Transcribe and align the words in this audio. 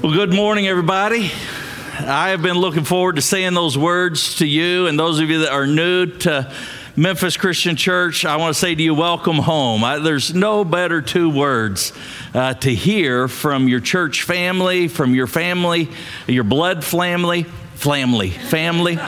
Well, 0.00 0.12
good 0.12 0.32
morning, 0.32 0.68
everybody. 0.68 1.32
I 1.98 2.28
have 2.28 2.40
been 2.40 2.56
looking 2.56 2.84
forward 2.84 3.16
to 3.16 3.22
saying 3.22 3.54
those 3.54 3.76
words 3.76 4.36
to 4.36 4.46
you, 4.46 4.86
and 4.86 4.96
those 4.96 5.18
of 5.18 5.28
you 5.28 5.40
that 5.40 5.50
are 5.50 5.66
new 5.66 6.06
to 6.18 6.52
Memphis 6.94 7.36
Christian 7.36 7.74
Church, 7.74 8.24
I 8.24 8.36
want 8.36 8.54
to 8.54 8.60
say 8.60 8.76
to 8.76 8.80
you, 8.80 8.94
welcome 8.94 9.38
home. 9.38 9.82
I, 9.82 9.98
there's 9.98 10.32
no 10.32 10.64
better 10.64 11.02
two 11.02 11.28
words 11.28 11.92
uh, 12.32 12.54
to 12.54 12.72
hear 12.72 13.26
from 13.26 13.66
your 13.66 13.80
church 13.80 14.22
family, 14.22 14.86
from 14.86 15.16
your 15.16 15.26
family, 15.26 15.88
your 16.28 16.44
blood 16.44 16.84
family, 16.84 17.42
family, 17.74 18.30
family. 18.30 18.98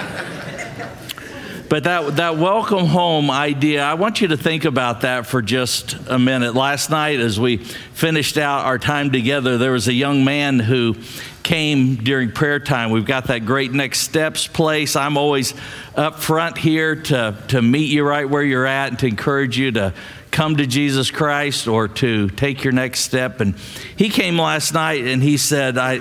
But 1.71 1.84
that, 1.84 2.16
that 2.16 2.37
welcome 2.37 2.87
home 2.87 3.30
idea, 3.30 3.84
I 3.84 3.95
want 3.95 4.20
you 4.20 4.27
to 4.27 4.37
think 4.37 4.64
about 4.64 5.02
that 5.02 5.25
for 5.25 5.41
just 5.41 5.95
a 6.09 6.19
minute. 6.19 6.57
Last 6.57 6.91
night, 6.91 7.20
as 7.20 7.39
we 7.39 7.59
finished 7.59 8.37
out 8.39 8.64
our 8.64 8.77
time 8.77 9.12
together, 9.12 9.57
there 9.57 9.70
was 9.70 9.87
a 9.87 9.93
young 9.93 10.25
man 10.25 10.59
who 10.59 10.96
came 11.45 11.95
during 11.95 12.33
prayer 12.33 12.59
time. 12.59 12.91
We've 12.91 13.06
got 13.06 13.27
that 13.27 13.47
great 13.47 13.70
next 13.70 14.01
steps 14.01 14.48
place. 14.48 14.97
I'm 14.97 15.16
always 15.16 15.55
up 15.95 16.19
front 16.19 16.59
here 16.59 16.97
to, 16.97 17.37
to 17.51 17.62
meet 17.62 17.89
you 17.89 18.02
right 18.02 18.28
where 18.28 18.42
you're 18.42 18.66
at 18.66 18.89
and 18.89 18.98
to 18.98 19.06
encourage 19.06 19.56
you 19.56 19.70
to 19.70 19.95
come 20.33 20.56
to 20.56 20.66
Jesus 20.66 21.12
Christ 21.12 21.69
or 21.69 21.87
to 21.87 22.30
take 22.30 22.64
your 22.64 22.73
next 22.73 23.02
step. 23.02 23.39
And 23.39 23.55
he 23.95 24.09
came 24.09 24.37
last 24.37 24.75
night 24.75 25.05
and 25.05 25.23
he 25.23 25.37
said, 25.37 25.78
I, 25.78 26.00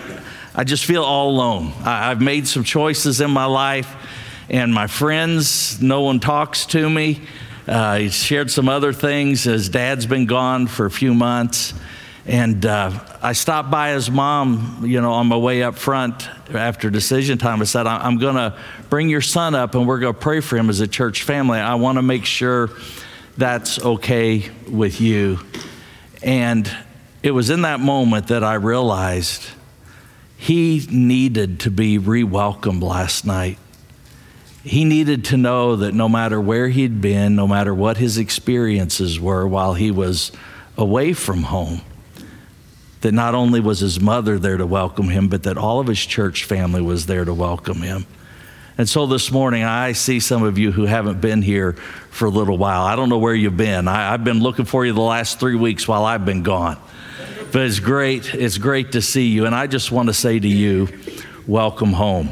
I 0.56 0.64
just 0.64 0.86
feel 0.86 1.04
all 1.04 1.30
alone. 1.30 1.74
I, 1.84 2.10
I've 2.10 2.24
made 2.24 2.48
some 2.48 2.64
choices 2.64 3.22
in 3.22 3.30
my 3.30 3.46
life 3.46 3.96
and 4.50 4.74
my 4.74 4.88
friends, 4.88 5.80
no 5.80 6.02
one 6.02 6.20
talks 6.20 6.66
to 6.68 6.90
me. 6.90 7.22
Uh, 7.68 7.98
he 7.98 8.10
shared 8.10 8.50
some 8.50 8.68
other 8.68 8.92
things. 8.92 9.44
His 9.44 9.70
dad's 9.70 10.08
been 10.08 10.26
gone 10.26 10.66
for 10.66 10.88
a 10.88 10.92
few 10.92 11.14
months. 11.14 11.76
And 12.26 12.66
uh, 12.66 13.00
I 13.22 13.34
stopped 13.34 13.70
by 13.70 13.92
his 13.92 14.10
mom, 14.10 14.82
you 14.84 15.02
know, 15.02 15.14
on 15.14 15.28
my 15.28 15.38
way 15.38 15.62
up 15.62 15.76
front 15.76 16.28
after 16.52 16.90
decision 16.90 17.38
time. 17.38 17.62
I 17.62 17.66
said, 17.66 17.86
I'm 17.86 18.18
going 18.18 18.36
to 18.36 18.58
bring 18.90 19.08
your 19.08 19.22
son 19.22 19.54
up 19.54 19.76
and 19.76 19.88
we're 19.88 20.00
going 20.00 20.16
to 20.16 20.20
pray 20.20 20.40
for 20.40 20.58
him 20.58 20.70
as 20.70 20.80
a 20.80 20.88
church 20.88 21.22
family. 21.22 21.60
I 21.60 21.76
want 21.76 22.00
to 22.00 22.02
make 22.02 22.26
sure 22.26 22.72
that's 23.38 23.80
okay 23.80 24.50
with 24.68 25.00
you. 25.00 25.40
And 26.24 26.72
it 27.22 27.32
was 27.32 27.52
in 27.52 27.62
that 27.62 27.80
moment 27.80 28.28
that 28.28 28.44
I 28.44 28.56
realized 28.56 29.48
he 30.38 30.88
needed 30.90 31.60
to 31.62 31.72
be 31.72 32.00
re 32.00 32.24
welcomed 32.24 32.82
last 32.82 33.26
night 33.26 33.60
he 34.64 34.84
needed 34.84 35.26
to 35.26 35.38
know 35.38 35.78
that 35.78 35.94
no 35.94 36.10
matter 36.10 36.40
where 36.40 36.68
he'd 36.68 37.02
been, 37.02 37.36
no 37.36 37.48
matter 37.48 37.74
what 37.74 37.98
his 37.98 38.18
experiences 38.18 39.20
were 39.20 39.48
while 39.48 39.74
he 39.74 39.92
was 39.92 40.32
away 40.78 41.14
from 41.14 41.44
home, 41.44 41.82
that 43.02 43.14
not 43.14 43.34
only 43.34 43.62
was 43.62 43.80
his 43.80 44.00
mother 44.00 44.38
there 44.38 44.58
to 44.58 44.66
welcome 44.66 45.10
him, 45.10 45.30
but 45.30 45.44
that 45.44 45.58
all 45.58 45.80
of 45.80 45.88
his 45.88 46.06
church 46.06 46.44
family 46.44 46.82
was 46.82 47.06
there 47.06 47.24
to 47.24 47.34
welcome 47.34 47.82
him. 47.82 48.06
And 48.78 48.88
so 48.88 49.06
this 49.08 49.32
morning, 49.32 49.64
I 49.64 49.92
see 49.92 50.20
some 50.20 50.44
of 50.44 50.58
you 50.58 50.72
who 50.72 50.86
haven't 50.86 51.20
been 51.20 51.42
here 51.42 51.74
for 52.12 52.26
a 52.26 52.30
little 52.30 52.58
while. 52.58 52.84
I 52.84 52.96
don't 52.96 53.10
know 53.10 53.18
where 53.18 53.34
you've 53.34 53.58
been. 53.58 53.88
I, 53.88 54.12
have 54.12 54.24
been 54.24 54.40
looking 54.40 54.66
for 54.66 54.86
you 54.86 54.94
the 54.94 55.02
last 55.02 55.40
three 55.40 55.56
weeks 55.56 55.88
while 55.88 56.06
I've 56.06 56.26
been 56.26 56.44
gone. 56.44 56.78
But 57.52 57.64
it's 57.64 57.80
great. 57.80 58.34
It's 58.34 58.58
great 58.58 58.94
to 58.94 59.02
see 59.02 59.28
you. 59.28 59.46
And 59.46 59.54
I 59.54 59.68
just 59.68 59.92
want 59.92 60.08
to 60.08 60.14
say 60.14 60.40
to 60.40 60.48
you, 60.48 60.88
welcome 61.46 61.92
home. 61.92 62.30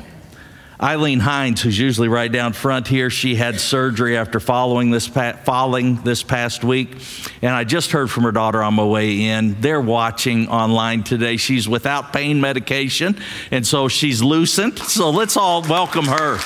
Eileen 0.82 1.20
Hines, 1.20 1.62
who's 1.62 1.78
usually 1.80 2.08
right 2.08 2.32
down 2.32 2.54
front 2.54 2.88
here, 2.88 3.10
she 3.10 3.34
had 3.34 3.60
surgery 3.60 4.16
after 4.16 4.40
following 4.40 4.92
this 4.92 5.08
pa- 5.08 5.34
falling 5.44 5.96
this 6.04 6.22
past 6.22 6.64
week, 6.64 6.96
and 7.42 7.52
I 7.52 7.64
just 7.64 7.92
heard 7.92 8.12
from 8.12 8.24
her 8.24 8.32
daughter 8.32 8.62
on 8.62 8.76
my 8.76 8.86
way 8.86 9.22
in. 9.24 9.60
They're 9.60 9.82
watching 9.82 10.48
online 10.50 11.02
today. 11.04 11.38
She's 11.38 11.68
without 11.68 12.14
pain 12.14 12.40
medication, 12.42 13.18
and 13.50 13.66
so 13.66 13.88
she's 13.88 14.22
loosened. 14.22 14.78
So 14.78 15.10
let's 15.10 15.36
all 15.36 15.64
welcome 15.64 16.06
her. 16.06 16.38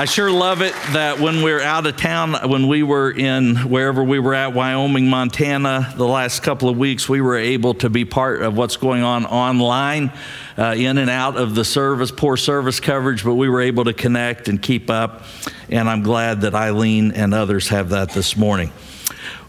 I 0.00 0.06
sure 0.06 0.30
love 0.30 0.62
it 0.62 0.72
that 0.92 1.20
when 1.20 1.42
we're 1.42 1.60
out 1.60 1.86
of 1.86 1.94
town, 1.94 2.32
when 2.48 2.68
we 2.68 2.82
were 2.82 3.10
in 3.10 3.56
wherever 3.56 4.02
we 4.02 4.18
were 4.18 4.32
at, 4.32 4.54
Wyoming, 4.54 5.10
Montana, 5.10 5.92
the 5.94 6.08
last 6.08 6.42
couple 6.42 6.70
of 6.70 6.78
weeks, 6.78 7.06
we 7.06 7.20
were 7.20 7.36
able 7.36 7.74
to 7.74 7.90
be 7.90 8.06
part 8.06 8.40
of 8.40 8.56
what's 8.56 8.78
going 8.78 9.02
on 9.02 9.26
online, 9.26 10.10
uh, 10.56 10.74
in 10.74 10.96
and 10.96 11.10
out 11.10 11.36
of 11.36 11.54
the 11.54 11.66
service, 11.66 12.10
poor 12.10 12.38
service 12.38 12.80
coverage, 12.80 13.22
but 13.22 13.34
we 13.34 13.50
were 13.50 13.60
able 13.60 13.84
to 13.84 13.92
connect 13.92 14.48
and 14.48 14.62
keep 14.62 14.88
up. 14.88 15.24
And 15.68 15.86
I'm 15.86 16.02
glad 16.02 16.40
that 16.40 16.54
Eileen 16.54 17.12
and 17.12 17.34
others 17.34 17.68
have 17.68 17.90
that 17.90 18.12
this 18.12 18.38
morning. 18.38 18.72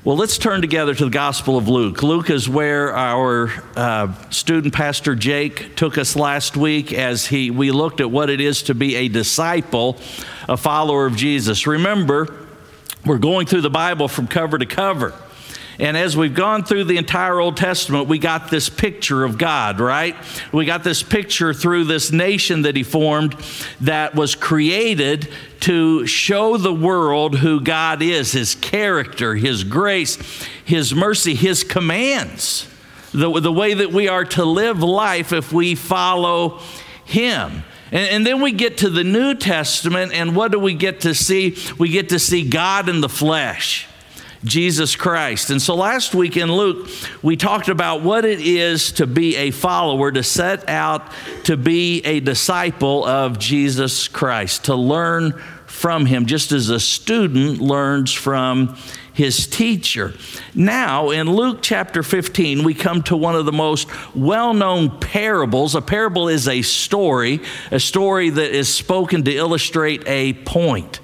Well, 0.03 0.17
let's 0.17 0.39
turn 0.39 0.62
together 0.62 0.95
to 0.95 1.06
the 1.06 1.12
Gospel 1.12 1.59
of 1.59 1.67
Luke. 1.67 2.01
Luke 2.01 2.31
is 2.31 2.50
where 2.50 2.91
our 2.91 3.53
uh, 3.75 4.12
student 4.31 4.73
pastor 4.73 5.13
Jake 5.13 5.75
took 5.75 5.95
us 5.95 6.16
last 6.16 6.57
week 6.57 6.91
as 6.91 7.28
he 7.28 7.51
we 7.51 7.69
looked 7.69 8.01
at 8.01 8.09
what 8.09 8.31
it 8.31 8.41
is 8.41 8.63
to 8.63 8.73
be 8.73 8.95
a 8.95 9.09
disciple, 9.09 9.97
a 10.50 10.57
follower 10.57 11.06
of 11.06 11.16
Jesus. 11.16 11.67
Remember, 11.67 12.35
we're 13.06 13.19
going 13.19 13.45
through 13.45 13.61
the 13.61 13.69
Bible 13.69 14.07
from 14.07 14.25
cover 14.25 14.57
to 14.57 14.66
cover. 14.66 15.13
And 15.80 15.96
as 15.96 16.18
we've 16.18 16.34
gone 16.34 16.64
through 16.64 16.86
the 16.86 16.98
entire 16.98 17.40
Old 17.40 17.58
Testament, 17.58 18.08
we 18.08 18.20
got 18.20 18.52
this 18.52 18.70
picture 18.70 19.24
of 19.24 19.38
God, 19.38 19.80
right? 19.80 20.16
We 20.52 20.66
got 20.66 20.84
this 20.84 21.02
picture 21.02 21.54
through 21.54 21.86
this 21.86 22.12
nation 22.12 22.64
that 22.64 22.76
He 22.76 22.84
formed 22.84 23.34
that 23.80 24.14
was 24.14 24.36
created 24.36 25.30
to 25.62 26.06
show 26.06 26.58
the 26.58 26.74
world 26.74 27.38
who 27.38 27.62
God 27.62 28.02
is, 28.02 28.34
His 28.34 28.56
character, 28.56 29.36
His 29.36 29.64
grace, 29.64 30.18
His 30.66 30.94
mercy, 30.94 31.36
His 31.36 31.64
commands, 31.64 32.68
the, 33.14 33.40
the 33.40 33.52
way 33.52 33.74
that 33.74 33.92
we 33.92 34.08
are 34.08 34.26
to 34.26 34.46
live 34.46 34.84
life 34.84 35.32
if 35.32 35.53
we 35.53 35.76
follow 35.76 36.59
Him. 37.06 37.64
And, 37.92 38.09
and, 38.09 38.28
then 38.28 38.42
we 38.42 38.53
get 38.53 38.78
to 38.80 38.90
the 38.90 39.03
New 39.03 39.36
Testament, 39.36 40.14
and 40.14 40.34
what 40.34 40.53
do 40.53 40.59
we 40.59 40.74
get 40.74 41.02
to 41.02 41.14
see? 41.14 41.58
We 41.78 41.90
get 41.90 42.09
to 42.09 42.20
see 42.20 42.48
God 42.48 42.88
in 42.88 43.02
the 43.02 43.09
flesh. 43.09 43.88
Jesus 44.44 44.96
Christ. 44.96 45.50
And 45.50 45.62
so 45.62 45.75
last 45.75 46.16
week 46.16 46.35
in 46.38 46.52
Luke, 46.52 46.90
we 47.22 47.35
talked 47.35 47.69
about 47.69 48.02
what 48.02 48.25
it 48.25 48.40
is 48.41 48.91
to 48.94 49.06
be 49.06 49.35
a 49.35 49.52
follower, 49.52 50.12
to 50.12 50.24
set 50.24 50.68
out 50.68 51.12
to 51.44 51.57
be 51.57 52.02
a 52.02 52.19
disciple 52.19 53.06
of 53.06 53.38
Jesus 53.38 54.07
Christ, 54.07 54.66
to 54.66 54.75
learn 54.75 55.34
from 55.68 56.06
him, 56.06 56.25
just 56.25 56.52
as 56.52 56.69
a 56.69 56.79
student 56.79 57.59
learns 57.59 58.12
from 58.12 58.78
his 59.13 59.46
teacher. 59.46 60.13
Now, 60.56 61.09
in 61.09 61.29
Luke 61.29 61.59
chapter 61.62 62.02
15, 62.02 62.63
we 62.63 62.73
come 62.73 63.03
to 63.03 63.18
one 63.18 63.35
of 63.35 63.46
the 63.46 63.52
most 63.52 63.88
well 64.16 64.53
known 64.53 65.00
parables. 65.00 65.75
A 65.75 65.81
parable 65.81 66.29
is 66.29 66.47
a 66.47 66.62
story, 66.62 67.41
a 67.72 67.79
story 67.79 68.29
that 68.29 68.52
is 68.52 68.73
spoken 68.73 69.23
to 69.23 69.35
illustrate 69.35 70.03
a 70.08 70.34
point. 70.34 71.00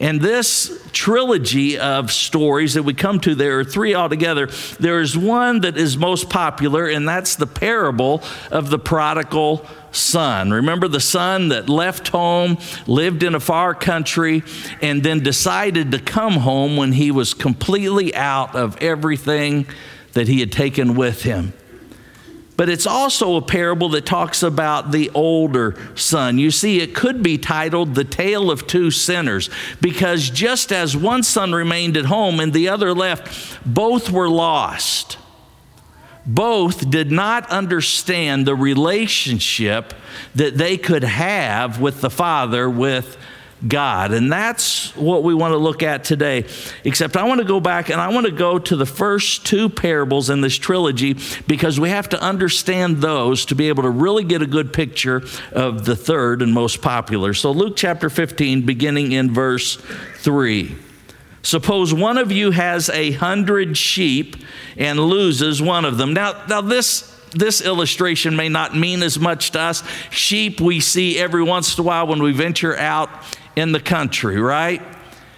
And 0.00 0.20
this 0.20 0.80
trilogy 0.92 1.78
of 1.78 2.12
stories 2.12 2.74
that 2.74 2.84
we 2.84 2.94
come 2.94 3.18
to, 3.20 3.34
there 3.34 3.58
are 3.58 3.64
three 3.64 3.94
altogether. 3.94 4.46
There 4.78 5.00
is 5.00 5.18
one 5.18 5.62
that 5.62 5.76
is 5.76 5.96
most 5.96 6.30
popular, 6.30 6.86
and 6.86 7.08
that's 7.08 7.34
the 7.34 7.48
parable 7.48 8.22
of 8.52 8.70
the 8.70 8.78
prodigal 8.78 9.66
son. 9.90 10.52
Remember 10.52 10.86
the 10.86 11.00
son 11.00 11.48
that 11.48 11.68
left 11.68 12.08
home, 12.08 12.58
lived 12.86 13.24
in 13.24 13.34
a 13.34 13.40
far 13.40 13.74
country, 13.74 14.44
and 14.80 15.02
then 15.02 15.20
decided 15.20 15.90
to 15.90 15.98
come 15.98 16.34
home 16.34 16.76
when 16.76 16.92
he 16.92 17.10
was 17.10 17.34
completely 17.34 18.14
out 18.14 18.54
of 18.54 18.76
everything 18.80 19.66
that 20.12 20.28
he 20.28 20.38
had 20.38 20.52
taken 20.52 20.94
with 20.94 21.22
him 21.22 21.52
but 22.58 22.68
it's 22.68 22.88
also 22.88 23.36
a 23.36 23.40
parable 23.40 23.88
that 23.90 24.04
talks 24.04 24.42
about 24.42 24.90
the 24.90 25.08
older 25.14 25.76
son. 25.94 26.38
You 26.38 26.50
see, 26.50 26.80
it 26.80 26.92
could 26.92 27.22
be 27.22 27.38
titled 27.38 27.94
The 27.94 28.02
Tale 28.02 28.50
of 28.50 28.66
Two 28.66 28.90
Sinners, 28.90 29.48
because 29.80 30.28
just 30.28 30.72
as 30.72 30.96
one 30.96 31.22
son 31.22 31.52
remained 31.52 31.96
at 31.96 32.06
home 32.06 32.40
and 32.40 32.52
the 32.52 32.68
other 32.68 32.92
left, 32.92 33.60
both 33.64 34.10
were 34.10 34.28
lost. 34.28 35.18
Both 36.26 36.90
did 36.90 37.12
not 37.12 37.48
understand 37.48 38.44
the 38.44 38.56
relationship 38.56 39.94
that 40.34 40.58
they 40.58 40.76
could 40.76 41.04
have 41.04 41.80
with 41.80 42.00
the 42.00 42.10
Father, 42.10 42.68
with 42.68 43.16
God. 43.66 44.12
And 44.12 44.30
that's 44.30 44.94
what 44.96 45.24
we 45.24 45.34
want 45.34 45.52
to 45.52 45.58
look 45.58 45.82
at 45.82 46.04
today. 46.04 46.44
Except 46.84 47.16
I 47.16 47.24
want 47.24 47.40
to 47.40 47.46
go 47.46 47.58
back 47.58 47.88
and 47.88 48.00
I 48.00 48.08
want 48.08 48.26
to 48.26 48.32
go 48.32 48.58
to 48.58 48.76
the 48.76 48.86
first 48.86 49.46
two 49.46 49.68
parables 49.68 50.30
in 50.30 50.40
this 50.40 50.56
trilogy 50.56 51.16
because 51.46 51.80
we 51.80 51.90
have 51.90 52.08
to 52.10 52.22
understand 52.22 52.98
those 52.98 53.46
to 53.46 53.56
be 53.56 53.68
able 53.68 53.82
to 53.82 53.90
really 53.90 54.22
get 54.22 54.42
a 54.42 54.46
good 54.46 54.72
picture 54.72 55.22
of 55.52 55.84
the 55.84 55.96
third 55.96 56.40
and 56.40 56.54
most 56.54 56.80
popular. 56.80 57.34
So, 57.34 57.50
Luke 57.50 57.74
chapter 57.76 58.08
15, 58.08 58.64
beginning 58.64 59.12
in 59.12 59.32
verse 59.32 59.76
3. 60.18 60.76
Suppose 61.42 61.94
one 61.94 62.18
of 62.18 62.30
you 62.30 62.50
has 62.50 62.90
a 62.90 63.12
hundred 63.12 63.76
sheep 63.76 64.36
and 64.76 65.00
loses 65.00 65.62
one 65.62 65.84
of 65.84 65.96
them. 65.96 66.12
Now, 66.12 66.44
now 66.48 66.60
this 66.60 67.14
this 67.32 67.60
illustration 67.60 68.36
may 68.36 68.48
not 68.48 68.74
mean 68.74 69.02
as 69.02 69.18
much 69.18 69.50
to 69.52 69.60
us. 69.60 69.82
Sheep 70.10 70.60
we 70.60 70.80
see 70.80 71.18
every 71.18 71.42
once 71.42 71.76
in 71.76 71.82
a 71.82 71.86
while 71.86 72.06
when 72.06 72.22
we 72.22 72.32
venture 72.32 72.76
out 72.76 73.10
in 73.58 73.72
the 73.72 73.80
country, 73.80 74.40
right? 74.40 74.82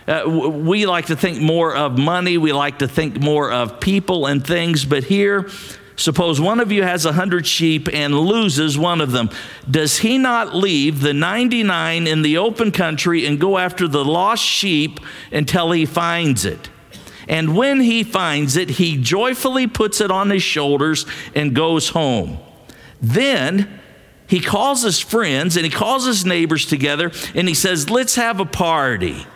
Uh, 0.07 0.25
we 0.27 0.87
like 0.87 1.07
to 1.07 1.17
think 1.17 1.41
more 1.41 1.75
of 1.75 1.99
money, 1.99 2.37
we 2.39 2.53
like 2.53 2.79
to 2.81 2.89
think 2.89 3.21
more 3.21 3.51
of 3.51 3.81
people 3.81 4.27
and 4.27 4.47
things, 4.47 4.85
but 4.85 5.05
here, 5.05 5.49
Suppose 5.97 6.41
one 6.41 6.61
of 6.61 6.73
you 6.73 6.83
has 6.83 7.05
a 7.05 7.13
hundred 7.13 7.47
sheep 7.47 7.87
and 7.93 8.19
loses 8.19 8.79
one 8.79 9.03
of 9.03 9.13
them. 9.13 9.29
Does 9.71 9.99
he 9.99 10.17
not 10.17 10.55
leave 10.55 11.03
the 11.03 11.13
99 11.13 12.07
in 12.07 12.23
the 12.23 12.39
open 12.39 12.73
country 12.73 13.27
and 13.27 13.39
go 13.39 13.59
after 13.59 13.87
the 13.87 14.03
lost 14.03 14.43
sheep 14.43 14.99
until 15.31 15.73
he 15.73 15.85
finds 15.85 16.47
it? 16.47 16.71
And 17.29 17.55
when 17.55 17.81
he 17.81 18.03
finds 18.03 18.57
it, 18.57 18.71
he 18.71 18.97
joyfully 18.97 19.67
puts 19.67 20.01
it 20.01 20.11
on 20.11 20.31
his 20.31 20.43
shoulders 20.43 21.05
and 21.35 21.55
goes 21.55 21.91
home. 21.91 22.39
Then 23.03 23.80
he 24.31 24.39
calls 24.41 24.83
his 24.83 25.01
friends 25.01 25.57
and 25.57 25.67
he 25.67 25.71
calls 25.71 26.07
his 26.07 26.25
neighbors 26.25 26.65
together 26.65 27.11
and 27.35 27.49
he 27.49 27.55
says, 27.55 27.91
Let's 27.91 28.15
have 28.15 28.39
a 28.39 28.45
party. 28.47 29.27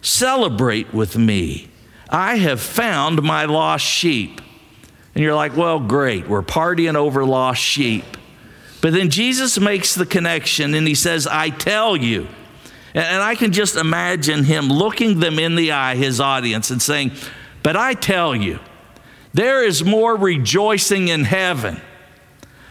Celebrate 0.00 0.94
with 0.94 1.18
me. 1.18 1.68
I 2.08 2.36
have 2.36 2.60
found 2.60 3.22
my 3.22 3.46
lost 3.46 3.84
sheep. 3.84 4.40
And 5.14 5.24
you're 5.24 5.34
like, 5.34 5.56
well, 5.56 5.80
great, 5.80 6.28
we're 6.28 6.42
partying 6.42 6.94
over 6.94 7.24
lost 7.24 7.60
sheep. 7.60 8.04
But 8.80 8.92
then 8.92 9.10
Jesus 9.10 9.58
makes 9.58 9.94
the 9.94 10.06
connection 10.06 10.74
and 10.74 10.86
he 10.86 10.94
says, 10.94 11.26
I 11.26 11.50
tell 11.50 11.96
you. 11.96 12.28
And 12.94 13.22
I 13.22 13.34
can 13.34 13.52
just 13.52 13.76
imagine 13.76 14.44
him 14.44 14.68
looking 14.68 15.18
them 15.18 15.38
in 15.38 15.56
the 15.56 15.72
eye, 15.72 15.96
his 15.96 16.20
audience, 16.20 16.70
and 16.70 16.80
saying, 16.80 17.12
But 17.62 17.76
I 17.76 17.94
tell 17.94 18.36
you, 18.36 18.60
there 19.32 19.64
is 19.64 19.82
more 19.82 20.14
rejoicing 20.14 21.08
in 21.08 21.24
heaven. 21.24 21.80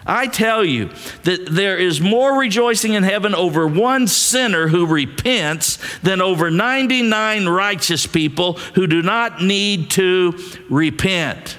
I 0.06 0.28
tell 0.28 0.66
you 0.66 0.90
that 1.24 1.48
there 1.50 1.78
is 1.78 2.02
more 2.02 2.38
rejoicing 2.38 2.94
in 2.94 3.04
heaven 3.04 3.36
over 3.36 3.68
one 3.68 4.08
sinner 4.08 4.68
who 4.68 4.88
repents 4.88 5.78
than 6.00 6.22
over 6.22 6.50
99 6.50 7.48
righteous 7.48 8.08
people 8.08 8.54
who 8.54 8.88
do 8.88 9.02
not 9.02 9.44
need 9.44 9.92
to 9.92 10.38
repent. 10.70 11.58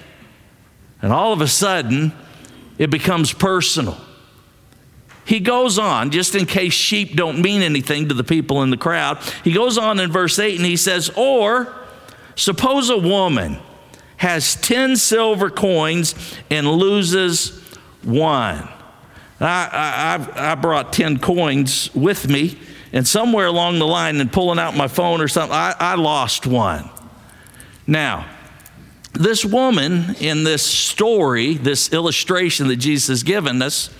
And 1.00 1.12
all 1.12 1.32
of 1.32 1.40
a 1.40 1.48
sudden, 1.48 2.12
it 2.78 2.90
becomes 2.90 3.32
personal. 3.32 3.96
He 5.24 5.38
goes 5.38 5.78
on, 5.78 6.10
just 6.10 6.34
in 6.34 6.46
case 6.46 6.72
sheep 6.72 7.14
don't 7.14 7.40
mean 7.40 7.62
anything 7.62 8.08
to 8.08 8.14
the 8.14 8.24
people 8.24 8.62
in 8.64 8.70
the 8.70 8.76
crowd, 8.76 9.18
he 9.44 9.52
goes 9.52 9.78
on 9.78 10.00
in 10.00 10.10
verse 10.10 10.38
8 10.38 10.56
and 10.56 10.66
he 10.66 10.76
says, 10.76 11.10
Or 11.16 11.72
suppose 12.34 12.90
a 12.90 12.98
woman 12.98 13.58
has 14.16 14.56
10 14.56 14.96
silver 14.96 15.48
coins 15.48 16.16
and 16.50 16.66
loses 16.66 17.62
one. 18.04 18.69
I, 19.40 20.28
I, 20.37 20.52
I 20.52 20.54
brought 20.54 20.93
10 20.93 21.19
coins 21.19 21.93
with 21.94 22.28
me, 22.28 22.58
and 22.93 23.06
somewhere 23.06 23.46
along 23.46 23.78
the 23.78 23.87
line, 23.87 24.20
and 24.20 24.32
pulling 24.32 24.58
out 24.58 24.76
my 24.76 24.88
phone 24.88 25.20
or 25.20 25.28
something, 25.28 25.54
I, 25.54 25.75
I 25.78 25.94
lost 25.96 26.46
one. 26.46 26.88
Now, 27.87 28.28
this 29.12 29.44
woman 29.44 30.14
in 30.20 30.44
this 30.44 30.62
story, 30.62 31.54
this 31.54 31.93
illustration 31.93 32.69
that 32.69 32.76
Jesus 32.76 33.08
has 33.08 33.22
given 33.22 33.60
us, 33.60 33.90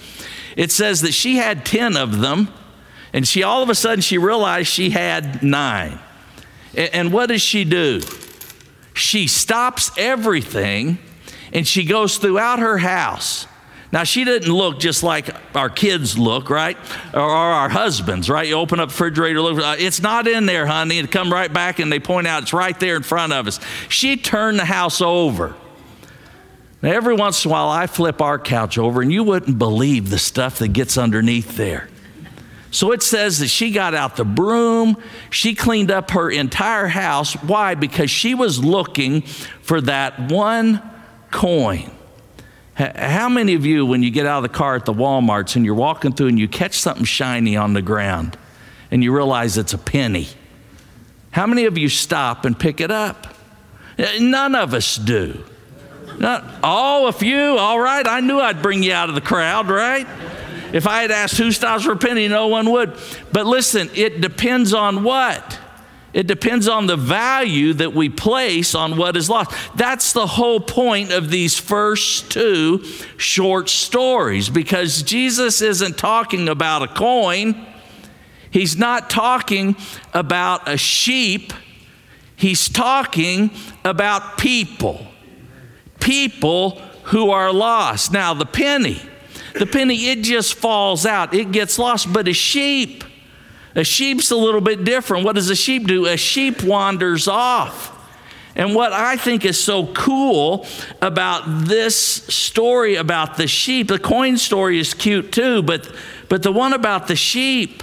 it 0.57 0.71
says 0.71 1.01
that 1.03 1.13
she 1.13 1.37
had 1.37 1.67
10 1.67 1.97
of 1.97 2.21
them, 2.21 2.49
and 3.13 3.27
she 3.27 3.43
all 3.43 3.63
of 3.63 3.69
a 3.69 3.75
sudden 3.75 4.01
she 4.01 4.19
realized 4.19 4.69
she 4.69 4.91
had 4.91 5.43
nine. 5.43 5.99
And 6.75 7.13
what 7.13 7.27
does 7.27 7.43
she 7.43 7.65
do? 7.65 8.01
She 8.95 9.27
stops 9.27 9.91
everything 9.99 10.99
and 11.53 11.67
she 11.67 11.85
goes 11.85 12.17
throughout 12.17 12.59
her 12.59 12.79
house 12.79 13.47
now, 13.93 14.05
she 14.05 14.25
didn't 14.25 14.51
look 14.51 14.81
just 14.81 15.03
like 15.03 15.29
our 15.55 15.69
kids 15.69 16.17
look, 16.17 16.49
right? 16.49 16.79
Or 17.13 17.21
our 17.21 17.69
husbands, 17.69 18.31
right? 18.31 18.49
You 18.49 18.55
open 18.55 18.81
up 18.81 18.89
the 18.89 18.95
refrigerator, 18.95 19.43
look, 19.43 19.63
uh, 19.63 19.77
it's 19.79 20.01
not 20.01 20.27
in 20.27 20.47
there, 20.47 20.67
honey. 20.67 20.99
And 20.99 21.11
come 21.11 21.31
right 21.31 21.53
back 21.53 21.79
and 21.79 21.93
they 21.93 22.01
point 22.01 22.27
out 22.27 22.43
it's 22.43 22.55
right 22.55 22.79
there 22.81 22.97
in 22.97 23.03
front 23.03 23.35
of 23.35 23.47
us. 23.47 23.61
She 23.91 24.17
turned 24.17 24.59
the 24.59 24.65
house 24.65 25.03
over. 25.03 25.55
Now, 26.81 26.91
every 26.91 27.15
once 27.15 27.45
in 27.45 27.51
a 27.51 27.53
while, 27.53 27.69
I 27.69 27.87
flip 27.87 28.23
our 28.23 28.39
couch 28.39 28.79
over, 28.79 29.03
and 29.03 29.13
you 29.13 29.23
wouldn't 29.23 29.59
believe 29.59 30.09
the 30.09 30.19
stuff 30.19 30.59
that 30.59 30.69
gets 30.69 30.97
underneath 30.97 31.57
there. 31.57 31.89
So 32.73 32.93
it 32.93 33.03
says 33.03 33.39
that 33.41 33.49
she 33.49 33.71
got 33.71 33.95
out 33.95 34.17
the 34.17 34.25
broom, 34.25 34.97
she 35.29 35.55
cleaned 35.55 35.91
up 35.91 36.13
her 36.13 36.31
entire 36.31 36.89
house. 36.89 37.35
Why? 37.35 37.75
Because 37.75 38.11
she 38.11 38.35
was 38.35 38.65
looking 38.65 39.21
for 39.21 39.83
that 39.83 40.33
one 40.33 40.83
coin. 41.31 41.91
How 42.75 43.29
many 43.29 43.55
of 43.55 43.67
you, 43.67 43.85
when 43.85 44.03
you 44.03 44.11
get 44.11 44.25
out 44.25 44.39
of 44.39 44.51
the 44.51 44.57
car 44.57 44.77
at 44.77 44.87
the 44.87 44.95
Walmarts 44.95 45.57
and 45.57 45.65
you're 45.65 45.75
walking 45.75 46.13
through 46.13 46.29
and 46.29 46.39
you 46.39 46.49
catch 46.49 46.79
something 46.79 47.05
shiny 47.05 47.57
on 47.57 47.75
the 47.75 47.83
ground 47.83 48.39
and 48.91 49.05
you 49.05 49.15
realize 49.15 49.59
it's 49.59 49.75
a 49.75 49.79
penny? 49.79 50.29
How 51.33 51.47
many 51.47 51.67
of 51.67 51.77
you 51.77 51.89
stop 51.89 52.45
and 52.45 52.59
pick 52.59 52.81
it 52.81 52.91
up? 52.91 53.27
Eh, 53.99 54.19
none 54.21 54.55
of 54.55 54.73
us 54.73 54.97
do. 54.97 55.45
Not, 56.19 56.45
oh, 56.63 57.07
a 57.09 57.13
few, 57.13 57.59
all 57.59 57.79
right. 57.79 58.07
I 58.07 58.21
knew 58.21 58.39
I'd 58.39 58.63
bring 58.63 58.83
you 58.83 58.93
out 58.93 59.09
of 59.09 59.15
the 59.15 59.21
crowd, 59.21 59.69
right? 59.69 60.07
If 60.73 60.87
I 60.87 61.03
had 61.03 61.11
asked 61.11 61.37
who 61.37 61.53
stops 61.53 61.85
for 61.85 61.93
a 61.93 61.97
penny, 61.97 62.29
no 62.29 62.49
one 62.49 62.71
would. 62.71 62.97
But 63.33 63.47
listen, 63.47 63.91
it 63.95 64.21
depends 64.21 64.73
on 64.73 65.05
what? 65.05 65.59
It 66.13 66.27
depends 66.27 66.69
on 66.69 66.87
the 66.87 66.97
value 66.97 67.73
that 67.75 67.95
we 67.95 68.11
place 68.11 68.75
on 68.75 68.97
what 68.97 69.17
is 69.17 69.31
lost. 69.31 69.51
That's 69.75 70.13
the 70.13 70.27
whole 70.27 70.61
point 70.61 71.11
of 71.11 71.31
these 71.31 71.59
first 71.59 72.31
two 72.31 72.85
short 73.17 73.71
stories 73.71 74.51
because 74.51 75.03
Jesus 75.03 75.63
isn't 75.63 75.97
talking 75.97 76.49
about 76.49 76.83
a 76.83 76.89
coin, 76.89 77.67
He's 78.51 78.77
not 78.77 79.09
talking 79.09 79.77
about 80.13 80.69
a 80.69 80.77
sheep, 80.77 81.55
He's 82.37 82.69
talking 82.69 83.51
about 83.85 84.37
people. 84.37 85.07
People 86.01 86.73
who 87.05 87.31
are 87.31 87.53
lost. 87.53 88.13
Now, 88.13 88.35
the 88.35 88.45
penny, 88.45 89.01
the 89.55 89.67
penny, 89.67 90.11
it 90.11 90.23
just 90.23 90.55
falls 90.55 91.07
out, 91.07 91.33
it 91.33 91.53
gets 91.53 91.79
lost, 91.79 92.13
but 92.13 92.29
a 92.29 92.33
sheep, 92.33 93.05
a 93.75 93.85
sheep's 93.85 94.31
a 94.31 94.37
little 94.37 94.61
bit 94.61 94.85
different. 94.85 95.25
What 95.25 95.35
does 95.35 95.51
a 95.51 95.57
sheep 95.57 95.87
do? 95.87 96.07
A 96.07 96.17
sheep 96.17 96.63
wanders 96.63 97.29
off. 97.29 97.99
And 98.55 98.75
what 98.75 98.93
I 98.93 99.17
think 99.17 99.45
is 99.47 99.63
so 99.63 99.87
cool 99.95 100.67
about 101.01 101.45
this 101.67 101.97
story 101.97 102.97
about 102.97 103.37
the 103.37 103.47
sheep, 103.47 103.89
the 103.89 103.99
coin 103.99 104.37
story 104.37 104.79
is 104.79 104.93
cute 104.93 105.33
too, 105.33 105.63
but, 105.63 105.91
but 106.29 106.43
the 106.43 106.53
one 106.53 106.75
about 106.75 107.07
the 107.07 107.17
sheep, 107.17 107.83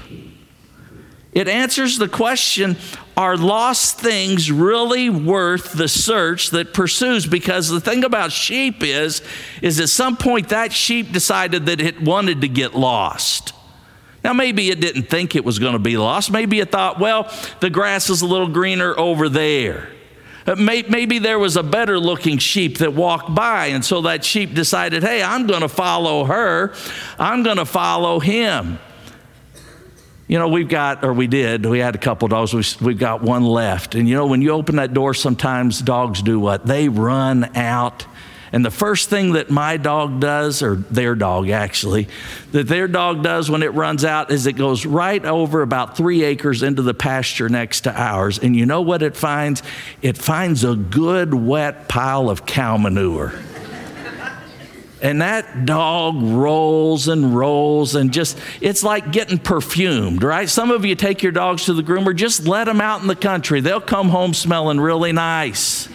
it 1.32 1.48
answers 1.48 1.98
the 1.98 2.08
question 2.08 2.78
are 3.18 3.36
lost 3.36 4.00
things 4.00 4.52
really 4.52 5.10
worth 5.10 5.74
the 5.74 5.88
search 5.88 6.52
that 6.52 6.74
pursues 6.74 7.26
because 7.26 7.68
the 7.68 7.82
thing 7.82 8.04
about 8.04 8.32
sheep 8.32 8.82
is 8.82 9.22
is 9.62 9.80
at 9.80 9.90
some 9.90 10.16
point 10.16 10.50
that 10.50 10.72
sheep 10.72 11.12
decided 11.12 11.66
that 11.66 11.82
it 11.82 12.02
wanted 12.02 12.40
to 12.40 12.48
get 12.48 12.74
lost 12.76 13.54
now, 14.24 14.34
maybe 14.34 14.70
it 14.70 14.82
didn't 14.82 15.04
think 15.04 15.36
it 15.36 15.46
was 15.46 15.60
going 15.60 15.74
to 15.74 15.80
be 15.80 15.98
lost. 15.98 16.32
Maybe 16.32 16.60
it 16.60 16.72
thought, 16.72 17.00
well, 17.00 17.34
the 17.62 17.70
grass 17.70 18.10
is 18.10 18.22
a 18.22 18.26
little 18.26 18.50
greener 18.50 18.98
over 19.00 19.30
there. 19.30 19.90
Uh, 20.46 20.56
maybe 20.56 21.20
there 21.20 21.40
was 21.40 21.56
a 21.56 21.64
better 21.64 22.00
looking 22.00 22.38
sheep 22.38 22.80
that 22.80 22.94
walked 22.94 23.34
by, 23.34 23.68
and 23.68 23.84
so 23.84 24.02
that 24.02 24.26
sheep 24.26 24.54
decided, 24.54 25.04
hey, 25.04 25.22
I'm 25.24 25.48
going 25.48 25.62
to 25.62 25.70
follow 25.70 26.26
her. 26.26 26.74
I'm 27.18 27.44
going 27.44 27.58
to 27.58 27.66
follow 27.66 28.20
him. 28.20 28.80
You 30.28 30.38
know, 30.38 30.48
we've 30.48 30.70
got, 30.70 31.04
or 31.04 31.14
we 31.14 31.28
did, 31.28 31.66
we 31.66 31.80
had 31.80 31.96
a 31.96 31.98
couple 31.98 32.28
dogs, 32.28 32.80
we've 32.80 33.00
got 33.00 33.22
one 33.22 33.46
left. 33.46 33.96
And 33.96 34.08
you 34.08 34.16
know, 34.16 34.28
when 34.28 34.42
you 34.42 34.52
open 34.52 34.76
that 34.76 34.94
door, 34.94 35.14
sometimes 35.14 35.82
dogs 35.82 36.22
do 36.22 36.40
what? 36.40 36.66
They 36.66 36.88
run 36.88 37.56
out 37.56 38.06
and 38.52 38.66
the 38.66 38.72
first 38.72 39.10
thing 39.10 39.34
that 39.34 39.50
my 39.50 39.78
dog 39.78 40.20
does, 40.20 40.64
or 40.64 40.76
their 40.76 41.16
dog 41.16 41.50
actually, 41.50 42.08
that 42.52 42.68
their 42.68 42.88
dog 42.88 43.24
does 43.24 43.50
when 43.50 43.64
it 43.64 43.74
runs 43.74 44.04
out 44.04 44.32
is 44.32 44.46
it 44.46 44.54
goes 44.54 44.86
right 44.86 45.24
over 45.24 45.62
about 45.62 45.96
three 45.96 46.24
acres 46.24 46.64
into 46.64 46.82
the 46.82 46.94
pasture 46.94 47.50
next 47.50 47.82
to 47.82 47.94
ours. 47.94 48.40
And 48.40 48.56
you 48.56 48.66
know 48.66 48.82
what 48.82 49.04
it 49.04 49.16
finds? 49.16 49.62
It 50.02 50.18
finds 50.18 50.64
a 50.64 50.76
good 50.76 51.34
wet 51.34 51.88
pile 51.88 52.30
of 52.30 52.46
cow 52.46 52.78
manure. 52.78 53.34
And 55.02 55.22
that 55.22 55.66
dog 55.66 56.22
rolls 56.22 57.08
and 57.08 57.34
rolls 57.34 57.96
and 57.96 58.12
just, 58.12 58.38
it's 58.60 58.84
like 58.84 59.14
getting 59.14 59.38
perfumed, 59.38 60.24
right? 60.24 60.50
Some 60.50 60.72
of 60.72 60.84
you 60.84 60.94
take 60.96 61.24
your 61.24 61.32
dogs 61.32 61.66
to 61.66 61.74
the 61.74 61.84
groomer, 61.84 62.14
just 62.14 62.46
let 62.46 62.66
them 62.66 62.82
out 62.82 63.02
in 63.02 63.08
the 63.08 63.16
country. 63.16 63.62
They'll 63.62 63.80
come 63.80 64.10
home 64.10 64.34
smelling 64.34 64.80
really 64.80 65.14
nice. 65.14 65.88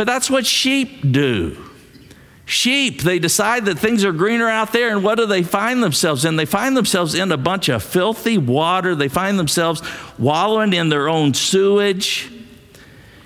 But 0.00 0.06
that's 0.06 0.30
what 0.30 0.46
sheep 0.46 1.12
do. 1.12 1.62
Sheep, 2.46 3.02
they 3.02 3.18
decide 3.18 3.66
that 3.66 3.78
things 3.78 4.02
are 4.02 4.12
greener 4.12 4.48
out 4.48 4.72
there, 4.72 4.88
and 4.88 5.04
what 5.04 5.16
do 5.16 5.26
they 5.26 5.42
find 5.42 5.82
themselves 5.82 6.24
in? 6.24 6.36
They 6.36 6.46
find 6.46 6.74
themselves 6.74 7.14
in 7.14 7.30
a 7.30 7.36
bunch 7.36 7.68
of 7.68 7.82
filthy 7.82 8.38
water. 8.38 8.94
They 8.94 9.08
find 9.08 9.38
themselves 9.38 9.82
wallowing 10.18 10.72
in 10.72 10.88
their 10.88 11.06
own 11.06 11.34
sewage. 11.34 12.32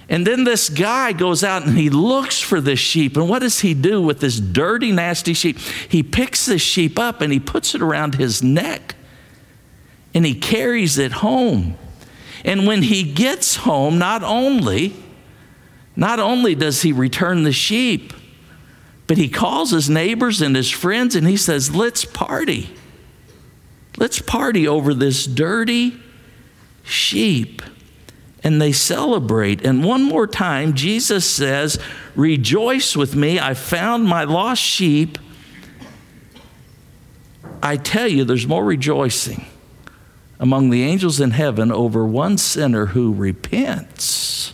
And 0.09 0.26
then 0.26 0.43
this 0.43 0.69
guy 0.69 1.12
goes 1.12 1.45
out 1.45 1.64
and 1.64 1.78
he 1.78 1.90
looks 1.90 2.40
for 2.40 2.61
this 2.61 2.81
sheep. 2.81 3.16
And 3.16 3.28
what 3.28 3.43
does 3.43 3.61
he 3.61 3.73
do 3.73 4.02
with 4.02 4.19
this 4.19 4.40
dirty, 4.40 4.90
nasty 4.90 5.33
sheep? 5.33 5.59
He 5.88 6.02
picks 6.02 6.45
this 6.45 6.61
sheep 6.61 6.99
up 6.99 7.21
and 7.21 7.33
he 7.33 7.38
puts 7.38 7.76
it 7.76 7.83
around 7.83 8.16
his 8.16 8.43
neck 8.43 8.97
and 10.12 10.26
he 10.26 10.35
carries 10.35 10.99
it 10.99 11.12
home. 11.12 11.78
And 12.45 12.66
when 12.66 12.83
he 12.83 13.04
gets 13.04 13.54
home, 13.54 13.97
not 13.97 14.25
only 14.25 15.04
not 15.97 16.19
only 16.21 16.55
does 16.55 16.83
he 16.83 16.93
return 16.93 17.45
the 17.45 17.53
sheep, 17.53 18.13
But 19.07 19.19
he 19.19 19.29
calls 19.29 19.71
his 19.71 19.91
neighbors 19.91 20.41
and 20.41 20.57
his 20.57 20.71
friends 20.71 21.15
and 21.15 21.29
he 21.29 21.37
says, 21.37 21.75
Let's 21.75 22.05
party. 22.05 22.71
Let's 23.99 24.21
party 24.21 24.67
over 24.67 24.95
this 24.95 25.27
dirty 25.27 26.01
sheep. 26.83 27.63
And 28.43 28.61
they 28.61 28.73
celebrate. 28.73 29.65
And 29.65 29.85
one 29.85 30.03
more 30.03 30.27
time, 30.27 30.75
Jesus 30.75 31.31
says, 31.31 31.79
Rejoice 32.15 32.97
with 32.97 33.15
me. 33.15 33.39
I 33.39 33.55
found 33.55 34.05
my 34.05 34.25
lost 34.25 34.63
sheep. 34.63 35.19
I 37.63 37.77
tell 37.77 38.09
you, 38.09 38.25
there's 38.25 38.47
more 38.47 38.65
rejoicing 38.65 39.47
among 40.39 40.71
the 40.71 40.83
angels 40.83 41.21
in 41.21 41.31
heaven 41.31 41.71
over 41.73 42.05
one 42.07 42.37
sinner 42.37 42.87
who 42.87 43.13
repents. 43.13 44.54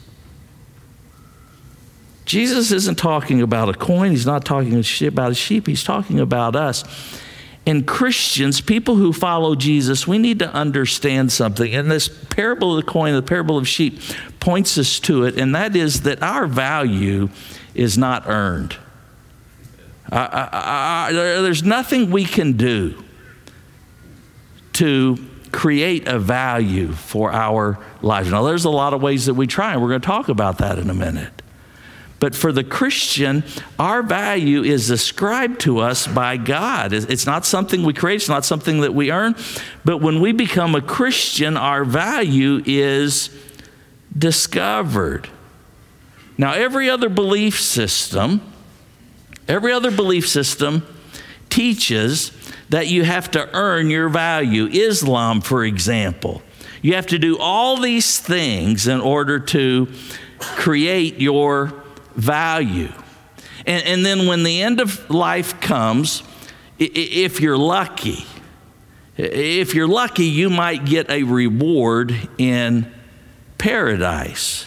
Jesus 2.30 2.70
isn't 2.70 2.94
talking 2.94 3.42
about 3.42 3.68
a 3.70 3.74
coin, 3.74 4.12
he's 4.12 4.24
not 4.24 4.44
talking 4.44 4.84
about 5.04 5.32
a 5.32 5.34
sheep, 5.34 5.66
he's 5.66 5.82
talking 5.82 6.20
about 6.20 6.54
us. 6.54 6.84
And 7.66 7.84
Christians, 7.84 8.60
people 8.60 8.94
who 8.94 9.12
follow 9.12 9.56
Jesus, 9.56 10.06
we 10.06 10.16
need 10.16 10.38
to 10.38 10.48
understand 10.48 11.32
something. 11.32 11.74
And 11.74 11.90
this 11.90 12.06
parable 12.06 12.78
of 12.78 12.86
the 12.86 12.88
coin, 12.88 13.14
the 13.14 13.22
parable 13.22 13.58
of 13.58 13.66
sheep, 13.66 13.98
points 14.38 14.78
us 14.78 15.00
to 15.00 15.24
it, 15.24 15.40
and 15.40 15.56
that 15.56 15.74
is 15.74 16.02
that 16.02 16.22
our 16.22 16.46
value 16.46 17.30
is 17.74 17.98
not 17.98 18.28
earned. 18.28 18.76
there's 20.12 21.64
nothing 21.64 22.12
we 22.12 22.24
can 22.24 22.52
do 22.52 23.02
to 24.74 25.18
create 25.50 26.06
a 26.06 26.20
value 26.20 26.92
for 26.92 27.32
our 27.32 27.84
lives. 28.02 28.30
Now, 28.30 28.44
there's 28.44 28.66
a 28.66 28.70
lot 28.70 28.94
of 28.94 29.02
ways 29.02 29.26
that 29.26 29.34
we 29.34 29.48
try, 29.48 29.72
and 29.72 29.82
we're 29.82 29.88
going 29.88 30.00
to 30.00 30.06
talk 30.06 30.28
about 30.28 30.58
that 30.58 30.78
in 30.78 30.90
a 30.90 30.94
minute. 30.94 31.39
But 32.20 32.34
for 32.34 32.52
the 32.52 32.62
Christian, 32.62 33.42
our 33.78 34.02
value 34.02 34.62
is 34.62 34.90
ascribed 34.90 35.60
to 35.62 35.78
us 35.78 36.06
by 36.06 36.36
God. 36.36 36.92
It's 36.92 37.24
not 37.24 37.46
something 37.46 37.82
we 37.82 37.94
create, 37.94 38.16
it's 38.16 38.28
not 38.28 38.44
something 38.44 38.82
that 38.82 38.94
we 38.94 39.10
earn. 39.10 39.34
But 39.84 39.98
when 39.98 40.20
we 40.20 40.32
become 40.32 40.74
a 40.74 40.82
Christian, 40.82 41.56
our 41.56 41.82
value 41.82 42.62
is 42.66 43.30
discovered. 44.16 45.28
Now, 46.36 46.52
every 46.52 46.90
other 46.90 47.08
belief 47.08 47.58
system, 47.58 48.42
every 49.48 49.72
other 49.72 49.90
belief 49.90 50.28
system 50.28 50.86
teaches 51.48 52.32
that 52.68 52.86
you 52.86 53.04
have 53.04 53.30
to 53.30 53.48
earn 53.54 53.88
your 53.88 54.10
value. 54.10 54.66
Islam, 54.66 55.40
for 55.40 55.64
example, 55.64 56.42
you 56.82 56.94
have 56.94 57.06
to 57.08 57.18
do 57.18 57.38
all 57.38 57.78
these 57.78 58.18
things 58.18 58.86
in 58.86 59.00
order 59.00 59.38
to 59.38 59.88
create 60.38 61.18
your 61.18 61.79
value. 62.20 62.92
And, 63.66 63.84
and 63.86 64.06
then 64.06 64.26
when 64.26 64.42
the 64.42 64.62
end 64.62 64.80
of 64.80 65.10
life 65.10 65.60
comes, 65.60 66.22
if 66.78 67.40
you're 67.40 67.58
lucky, 67.58 68.24
if 69.16 69.74
you're 69.74 69.88
lucky, 69.88 70.24
you 70.24 70.48
might 70.48 70.86
get 70.86 71.10
a 71.10 71.24
reward 71.24 72.14
in 72.38 72.90
paradise. 73.58 74.66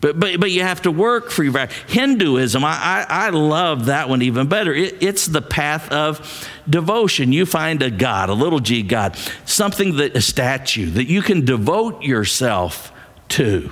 But, 0.00 0.20
but, 0.20 0.38
but 0.40 0.50
you 0.50 0.62
have 0.62 0.82
to 0.82 0.90
work 0.90 1.30
for 1.30 1.42
your 1.42 1.52
value. 1.52 1.74
Hinduism, 1.88 2.64
I, 2.64 3.06
I, 3.08 3.26
I 3.26 3.30
love 3.30 3.86
that 3.86 4.08
one 4.08 4.22
even 4.22 4.46
better. 4.46 4.74
It, 4.74 5.02
it's 5.02 5.26
the 5.26 5.42
path 5.42 5.90
of 5.90 6.48
devotion. 6.68 7.32
You 7.32 7.46
find 7.46 7.82
a 7.82 7.90
God, 7.90 8.28
a 8.28 8.34
little 8.34 8.60
g 8.60 8.82
God, 8.82 9.16
something 9.46 9.96
that, 9.96 10.16
a 10.16 10.20
statue 10.20 10.90
that 10.90 11.06
you 11.06 11.22
can 11.22 11.44
devote 11.44 12.02
yourself 12.02 12.92
to. 13.30 13.70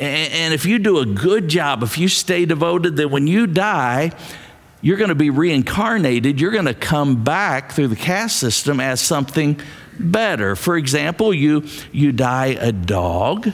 And 0.00 0.54
if 0.54 0.64
you 0.64 0.78
do 0.78 0.98
a 0.98 1.06
good 1.06 1.48
job, 1.48 1.82
if 1.82 1.98
you 1.98 2.08
stay 2.08 2.46
devoted, 2.46 2.96
then 2.96 3.10
when 3.10 3.26
you 3.26 3.46
die, 3.46 4.12
you're 4.80 4.96
going 4.96 5.10
to 5.10 5.14
be 5.14 5.28
reincarnated. 5.28 6.40
You're 6.40 6.52
going 6.52 6.64
to 6.64 6.74
come 6.74 7.22
back 7.22 7.72
through 7.72 7.88
the 7.88 7.96
caste 7.96 8.38
system 8.38 8.80
as 8.80 9.00
something 9.00 9.60
better. 9.98 10.56
For 10.56 10.76
example, 10.76 11.34
you, 11.34 11.64
you 11.92 12.12
die 12.12 12.56
a 12.58 12.72
dog, 12.72 13.52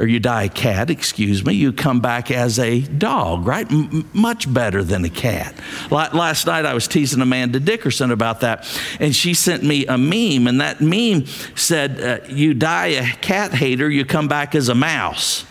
or 0.00 0.06
you 0.06 0.18
die 0.18 0.44
a 0.44 0.48
cat, 0.48 0.90
excuse 0.90 1.44
me, 1.44 1.54
you 1.54 1.72
come 1.72 2.00
back 2.00 2.32
as 2.32 2.58
a 2.58 2.80
dog, 2.80 3.46
right? 3.46 3.70
M- 3.70 4.10
much 4.12 4.52
better 4.52 4.82
than 4.82 5.04
a 5.04 5.10
cat. 5.10 5.54
Last 5.90 6.46
night 6.46 6.66
I 6.66 6.74
was 6.74 6.88
teasing 6.88 7.20
Amanda 7.20 7.60
Dickerson 7.60 8.10
about 8.10 8.40
that, 8.40 8.66
and 8.98 9.14
she 9.14 9.34
sent 9.34 9.62
me 9.62 9.86
a 9.86 9.98
meme, 9.98 10.48
and 10.48 10.60
that 10.60 10.80
meme 10.80 11.26
said, 11.54 12.00
uh, 12.00 12.26
You 12.28 12.54
die 12.54 12.86
a 12.86 13.12
cat 13.18 13.52
hater, 13.52 13.88
you 13.88 14.04
come 14.04 14.26
back 14.26 14.56
as 14.56 14.68
a 14.68 14.74
mouse. 14.74 15.44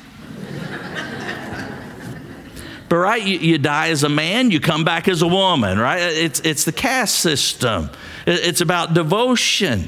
But 2.89 2.97
right, 2.97 3.21
you, 3.21 3.37
you, 3.37 3.57
die 3.59 3.89
as 3.89 4.03
a 4.03 4.09
man, 4.09 4.49
you 4.49 4.59
come 4.59 4.83
back 4.83 5.07
as 5.07 5.21
a 5.21 5.27
woman, 5.27 5.77
right? 5.77 5.99
It's, 5.99 6.39
it's 6.39 6.65
the 6.65 6.71
caste 6.71 7.15
system. 7.15 7.91
It's 8.25 8.61
about 8.61 8.95
devotion. 8.95 9.87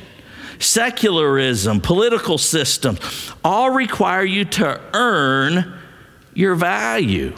Secularism, 0.59 1.81
political 1.81 2.37
systems, 2.37 2.99
all 3.43 3.71
require 3.71 4.23
you 4.23 4.45
to 4.45 4.79
earn 4.93 5.73
your 6.35 6.53
value. 6.53 7.33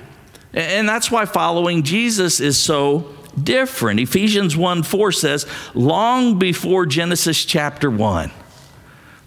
And 0.53 0.87
that's 0.87 1.09
why 1.09 1.25
following 1.25 1.83
Jesus 1.83 2.41
is 2.41 2.57
so 2.57 3.15
different. 3.41 3.99
Ephesians 3.99 4.55
1 4.55 4.83
4 4.83 5.11
says, 5.11 5.47
long 5.73 6.37
before 6.37 6.85
Genesis 6.85 7.45
chapter 7.45 7.89
1, 7.89 8.31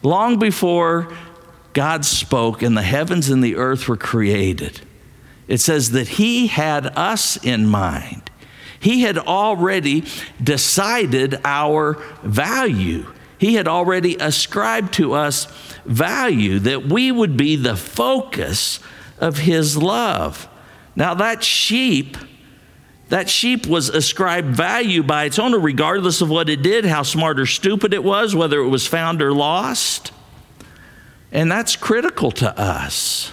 long 0.03 0.39
before 0.39 1.13
God 1.73 2.05
spoke 2.05 2.63
and 2.63 2.77
the 2.77 2.83
heavens 2.83 3.29
and 3.29 3.43
the 3.43 3.57
earth 3.57 3.89
were 3.89 3.97
created, 3.97 4.81
it 5.49 5.59
says 5.59 5.93
that 5.93 6.09
He 6.09 6.49
had 6.49 6.87
us 6.99 7.37
in 7.45 7.67
mind. 7.67 8.31
He 8.79 9.03
had 9.03 9.19
already 9.19 10.05
decided 10.43 11.41
our 11.45 11.95
value. 12.23 13.07
He 13.39 13.55
had 13.55 13.69
already 13.69 14.17
ascribed 14.17 14.95
to 14.95 15.15
us 15.15 15.47
value, 15.85 16.59
that 16.61 16.87
we 16.87 17.13
would 17.13 17.37
be 17.37 17.57
the 17.57 17.77
focus 17.77 18.81
of 19.19 19.39
His 19.39 19.77
love. 19.77 20.49
Now, 20.95 21.15
that 21.15 21.45
sheep, 21.45 22.17
that 23.09 23.29
sheep 23.29 23.67
was 23.67 23.89
ascribed 23.89 24.57
value 24.57 25.03
by 25.03 25.25
its 25.25 25.39
owner, 25.39 25.59
regardless 25.59 26.21
of 26.21 26.31
what 26.31 26.49
it 26.49 26.63
did, 26.63 26.85
how 26.85 27.03
smart 27.03 27.39
or 27.39 27.47
stupid 27.47 27.93
it 27.93 28.03
was, 28.03 28.35
whether 28.35 28.61
it 28.61 28.69
was 28.69 28.87
found 28.87 29.23
or 29.23 29.33
lost. 29.33 30.13
And 31.31 31.51
that's 31.51 31.77
critical 31.77 32.31
to 32.33 32.59
us 32.59 33.33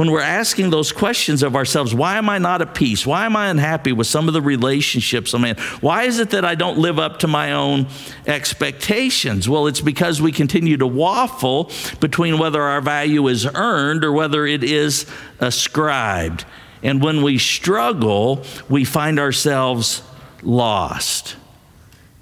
when 0.00 0.10
we're 0.10 0.22
asking 0.22 0.70
those 0.70 0.92
questions 0.92 1.42
of 1.42 1.54
ourselves 1.54 1.94
why 1.94 2.16
am 2.16 2.30
I 2.30 2.38
not 2.38 2.62
at 2.62 2.74
peace? 2.74 3.06
Why 3.06 3.26
am 3.26 3.36
I 3.36 3.48
unhappy 3.48 3.92
with 3.92 4.06
some 4.06 4.28
of 4.28 4.32
the 4.32 4.40
relationships 4.40 5.34
I'm 5.34 5.44
in? 5.44 5.58
Why 5.82 6.04
is 6.04 6.18
it 6.20 6.30
that 6.30 6.42
I 6.42 6.54
don't 6.54 6.78
live 6.78 6.98
up 6.98 7.18
to 7.18 7.26
my 7.26 7.52
own 7.52 7.86
expectations? 8.26 9.46
Well, 9.46 9.66
it's 9.66 9.82
because 9.82 10.22
we 10.22 10.32
continue 10.32 10.78
to 10.78 10.86
waffle 10.86 11.70
between 12.00 12.38
whether 12.38 12.62
our 12.62 12.80
value 12.80 13.28
is 13.28 13.44
earned 13.44 14.02
or 14.02 14.10
whether 14.10 14.46
it 14.46 14.64
is 14.64 15.04
ascribed. 15.38 16.46
And 16.82 17.02
when 17.02 17.20
we 17.20 17.36
struggle, 17.36 18.42
we 18.70 18.86
find 18.86 19.18
ourselves 19.18 20.02
lost. 20.42 21.36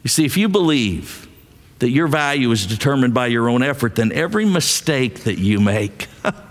You 0.03 0.09
see, 0.09 0.25
if 0.25 0.37
you 0.37 0.49
believe 0.49 1.29
that 1.79 1.91
your 1.91 2.09
value 2.09 2.51
is 2.51 2.67
determined 2.67 3.15
by 3.15 3.29
your 3.29 3.49
own 3.49 3.63
effort, 3.63 3.95
then 3.95 4.11
every 4.11 4.47
mistake 4.47 5.21
that 5.21 5.39
you 5.39 5.61
make, 5.61 6.09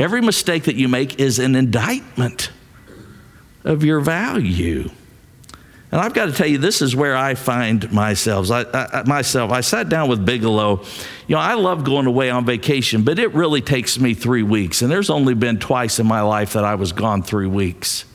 Every 0.00 0.22
mistake 0.22 0.64
that 0.64 0.76
you 0.76 0.88
make 0.88 1.20
is 1.20 1.38
an 1.38 1.54
indictment 1.54 2.50
of 3.64 3.84
your 3.84 4.00
value. 4.00 4.90
And 5.92 6.00
I've 6.00 6.14
got 6.14 6.26
to 6.26 6.32
tell 6.32 6.46
you, 6.46 6.56
this 6.56 6.80
is 6.80 6.96
where 6.96 7.14
I 7.14 7.34
find 7.34 7.92
myself. 7.92 8.50
I, 8.50 8.64
I, 8.72 9.02
myself, 9.02 9.50
I 9.50 9.60
sat 9.60 9.90
down 9.90 10.08
with 10.08 10.24
Bigelow. 10.24 10.84
You 11.26 11.34
know, 11.34 11.40
I 11.40 11.52
love 11.52 11.84
going 11.84 12.06
away 12.06 12.30
on 12.30 12.46
vacation, 12.46 13.02
but 13.02 13.18
it 13.18 13.34
really 13.34 13.60
takes 13.60 13.98
me 13.98 14.14
three 14.14 14.42
weeks. 14.42 14.80
And 14.80 14.90
there's 14.90 15.10
only 15.10 15.34
been 15.34 15.58
twice 15.58 15.98
in 15.98 16.06
my 16.06 16.22
life 16.22 16.54
that 16.54 16.64
I 16.64 16.76
was 16.76 16.92
gone 16.92 17.22
three 17.22 17.46
weeks 17.46 18.06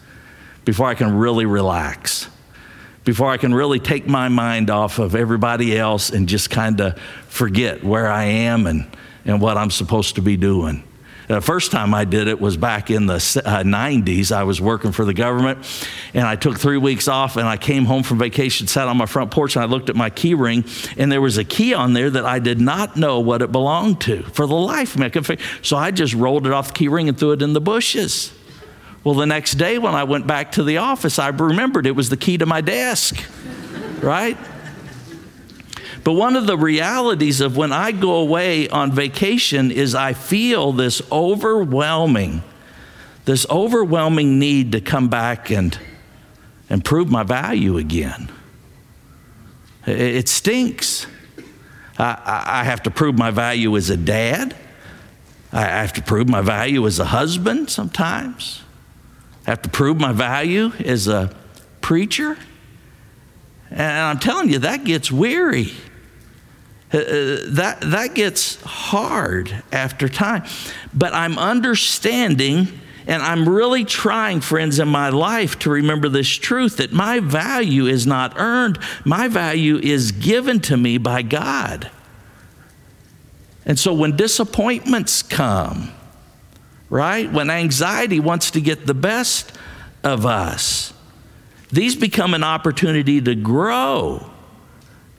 before 0.63 0.87
I 0.87 0.95
can 0.95 1.15
really 1.15 1.45
relax, 1.45 2.27
before 3.03 3.29
I 3.29 3.37
can 3.37 3.53
really 3.53 3.79
take 3.79 4.07
my 4.07 4.27
mind 4.27 4.71
off 4.71 4.97
of 4.97 5.13
everybody 5.13 5.77
else 5.77 6.09
and 6.09 6.27
just 6.27 6.49
kind 6.49 6.81
of 6.81 6.99
forget 7.27 7.83
where 7.83 8.07
I 8.07 8.23
am 8.23 8.65
and, 8.65 8.87
and 9.23 9.39
what 9.39 9.55
I'm 9.55 9.69
supposed 9.69 10.15
to 10.15 10.23
be 10.23 10.35
doing. 10.35 10.83
The 11.27 11.41
first 11.41 11.71
time 11.71 11.93
I 11.93 12.05
did 12.05 12.27
it 12.27 12.39
was 12.39 12.55
back 12.55 12.91
in 12.91 13.07
the 13.07 13.15
uh, 13.15 13.63
90s. 13.63 14.31
I 14.31 14.43
was 14.43 14.61
working 14.61 14.91
for 14.91 15.05
the 15.05 15.13
government 15.13 15.59
and 16.13 16.27
I 16.27 16.35
took 16.35 16.59
three 16.59 16.77
weeks 16.77 17.07
off 17.07 17.35
and 17.35 17.47
I 17.47 17.57
came 17.57 17.85
home 17.85 18.03
from 18.03 18.19
vacation, 18.19 18.67
sat 18.67 18.87
on 18.87 18.97
my 18.97 19.07
front 19.07 19.31
porch, 19.31 19.55
and 19.55 19.63
I 19.63 19.67
looked 19.67 19.89
at 19.89 19.95
my 19.95 20.11
key 20.11 20.35
ring 20.35 20.65
and 20.97 21.11
there 21.11 21.21
was 21.21 21.37
a 21.37 21.43
key 21.43 21.73
on 21.73 21.93
there 21.93 22.09
that 22.11 22.25
I 22.25 22.39
did 22.39 22.61
not 22.61 22.95
know 22.95 23.19
what 23.19 23.41
it 23.41 23.51
belonged 23.51 24.01
to 24.01 24.21
for 24.23 24.45
the 24.45 24.55
life 24.55 24.95
of 24.95 25.29
me. 25.29 25.37
So 25.63 25.77
I 25.77 25.91
just 25.91 26.13
rolled 26.13 26.45
it 26.45 26.53
off 26.53 26.67
the 26.67 26.73
key 26.73 26.87
ring 26.89 27.09
and 27.09 27.17
threw 27.17 27.31
it 27.31 27.41
in 27.41 27.53
the 27.53 27.61
bushes. 27.61 28.31
Well, 29.03 29.15
the 29.15 29.25
next 29.25 29.53
day 29.55 29.77
when 29.77 29.93
I 29.93 30.03
went 30.03 30.27
back 30.27 30.53
to 30.53 30.63
the 30.63 30.77
office, 30.77 31.19
I 31.19 31.29
remembered 31.29 31.85
it 31.85 31.95
was 31.95 32.09
the 32.09 32.17
key 32.17 32.37
to 32.37 32.45
my 32.45 32.61
desk, 32.61 33.23
right? 34.01 34.37
But 36.05 36.13
one 36.13 36.35
of 36.35 36.45
the 36.45 36.55
realities 36.55 37.41
of 37.41 37.57
when 37.57 37.73
I 37.73 37.91
go 37.91 38.17
away 38.17 38.69
on 38.69 38.91
vacation 38.91 39.71
is 39.71 39.95
I 39.95 40.13
feel 40.13 40.71
this 40.71 41.01
overwhelming, 41.11 42.43
this 43.25 43.47
overwhelming 43.49 44.37
need 44.37 44.73
to 44.73 44.81
come 44.81 45.09
back 45.09 45.49
and 45.49 45.77
and 46.69 46.85
prove 46.85 47.09
my 47.09 47.23
value 47.23 47.77
again. 47.77 48.31
It 49.87 50.29
stinks. 50.29 51.07
I, 51.97 52.63
have 52.65 52.83
to 52.83 52.91
prove 52.91 53.17
my 53.17 53.31
value 53.31 53.75
as 53.75 53.89
a 53.89 53.97
dad. 53.97 54.55
I 55.51 55.61
have 55.61 55.93
to 55.93 56.03
prove 56.03 56.29
my 56.29 56.41
value 56.41 56.85
as 56.85 56.99
a 56.99 57.05
husband 57.05 57.71
sometimes. 57.71 58.61
I 59.47 59.51
have 59.51 59.61
to 59.63 59.69
prove 59.69 59.99
my 59.99 60.11
value 60.11 60.71
as 60.83 61.07
a 61.07 61.33
preacher. 61.81 62.37
And 63.71 63.81
I'm 63.81 64.19
telling 64.19 64.49
you, 64.49 64.59
that 64.59 64.83
gets 64.83 65.11
weary. 65.11 65.71
Uh, 66.95 66.99
uh, 66.99 67.37
that, 67.47 67.77
that 67.81 68.13
gets 68.13 68.61
hard 68.61 69.63
after 69.73 70.07
time. 70.07 70.45
But 70.93 71.13
I'm 71.13 71.37
understanding 71.37 72.67
and 73.05 73.21
I'm 73.21 73.49
really 73.49 73.83
trying, 73.83 74.39
friends, 74.39 74.79
in 74.79 74.87
my 74.87 75.09
life 75.09 75.59
to 75.59 75.69
remember 75.69 76.07
this 76.07 76.29
truth 76.29 76.77
that 76.77 76.93
my 76.93 77.19
value 77.19 77.85
is 77.85 78.07
not 78.07 78.33
earned, 78.37 78.79
my 79.03 79.27
value 79.27 79.77
is 79.77 80.13
given 80.13 80.61
to 80.61 80.77
me 80.77 80.97
by 80.97 81.21
God. 81.21 81.91
And 83.65 83.77
so 83.77 83.93
when 83.93 84.15
disappointments 84.15 85.21
come, 85.21 85.91
right, 86.89 87.29
when 87.29 87.49
anxiety 87.49 88.21
wants 88.21 88.51
to 88.51 88.61
get 88.61 88.87
the 88.87 88.93
best 88.93 89.51
of 90.01 90.25
us, 90.25 90.93
these 91.71 91.95
become 91.95 92.33
an 92.33 92.43
opportunity 92.43 93.19
to 93.19 93.35
grow. 93.35 94.31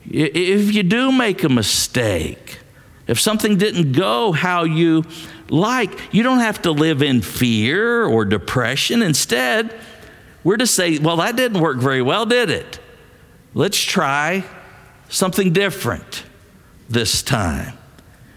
If 0.09 0.73
you 0.73 0.83
do 0.83 1.11
make 1.11 1.43
a 1.43 1.49
mistake, 1.49 2.59
if 3.07 3.19
something 3.19 3.57
didn't 3.57 3.93
go 3.93 4.31
how 4.31 4.63
you 4.63 5.03
like, 5.49 6.13
you 6.13 6.23
don't 6.23 6.39
have 6.39 6.61
to 6.63 6.71
live 6.71 7.01
in 7.01 7.21
fear 7.21 8.05
or 8.05 8.25
depression. 8.25 9.01
Instead, 9.01 9.73
we're 10.43 10.57
to 10.57 10.67
say, 10.67 10.97
well, 10.97 11.17
that 11.17 11.35
didn't 11.35 11.61
work 11.61 11.77
very 11.77 12.01
well, 12.01 12.25
did 12.25 12.49
it? 12.49 12.79
Let's 13.53 13.81
try 13.81 14.45
something 15.09 15.53
different 15.53 16.23
this 16.89 17.21
time. 17.21 17.77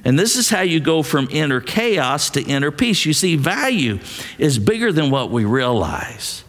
And 0.05 0.19
this 0.19 0.37
is 0.37 0.49
how 0.49 0.63
you 0.63 0.81
go 0.81 1.03
from 1.03 1.29
inner 1.31 1.61
chaos 1.61 2.31
to 2.31 2.43
inner 2.43 2.71
peace. 2.71 3.05
You 3.05 3.13
see, 3.13 3.37
value 3.37 3.99
is 4.39 4.59
bigger 4.59 4.93
than 4.93 5.11
what 5.11 5.31
we 5.31 5.45
realize. 5.45 6.43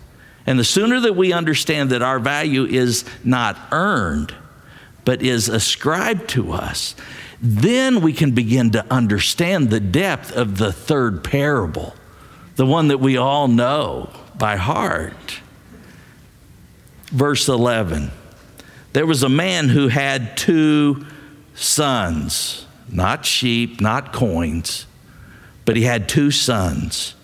And 0.45 0.57
the 0.57 0.63
sooner 0.63 0.99
that 1.01 1.15
we 1.15 1.33
understand 1.33 1.89
that 1.89 2.01
our 2.01 2.19
value 2.19 2.65
is 2.65 3.03
not 3.23 3.57
earned, 3.71 4.33
but 5.05 5.21
is 5.21 5.49
ascribed 5.49 6.29
to 6.29 6.51
us, 6.51 6.95
then 7.41 8.01
we 8.01 8.13
can 8.13 8.31
begin 8.31 8.71
to 8.71 8.85
understand 8.93 9.69
the 9.69 9.79
depth 9.79 10.31
of 10.31 10.57
the 10.57 10.71
third 10.71 11.23
parable, 11.23 11.95
the 12.55 12.65
one 12.65 12.89
that 12.89 12.99
we 12.99 13.17
all 13.17 13.47
know 13.47 14.11
by 14.37 14.57
heart. 14.57 15.39
Verse 17.07 17.47
11 17.49 18.11
There 18.93 19.05
was 19.05 19.23
a 19.23 19.29
man 19.29 19.69
who 19.69 19.87
had 19.87 20.37
two 20.37 21.05
sons, 21.55 22.65
not 22.89 23.25
sheep, 23.25 23.81
not 23.81 24.13
coins, 24.13 24.85
but 25.65 25.75
he 25.75 25.83
had 25.83 26.07
two 26.07 26.31
sons. 26.31 27.15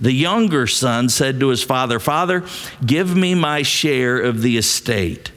The 0.00 0.12
younger 0.12 0.68
son 0.68 1.08
said 1.08 1.40
to 1.40 1.48
his 1.48 1.64
father, 1.64 1.98
Father, 1.98 2.44
give 2.84 3.16
me 3.16 3.34
my 3.34 3.62
share 3.62 4.20
of 4.20 4.42
the 4.42 4.56
estate. 4.56 5.32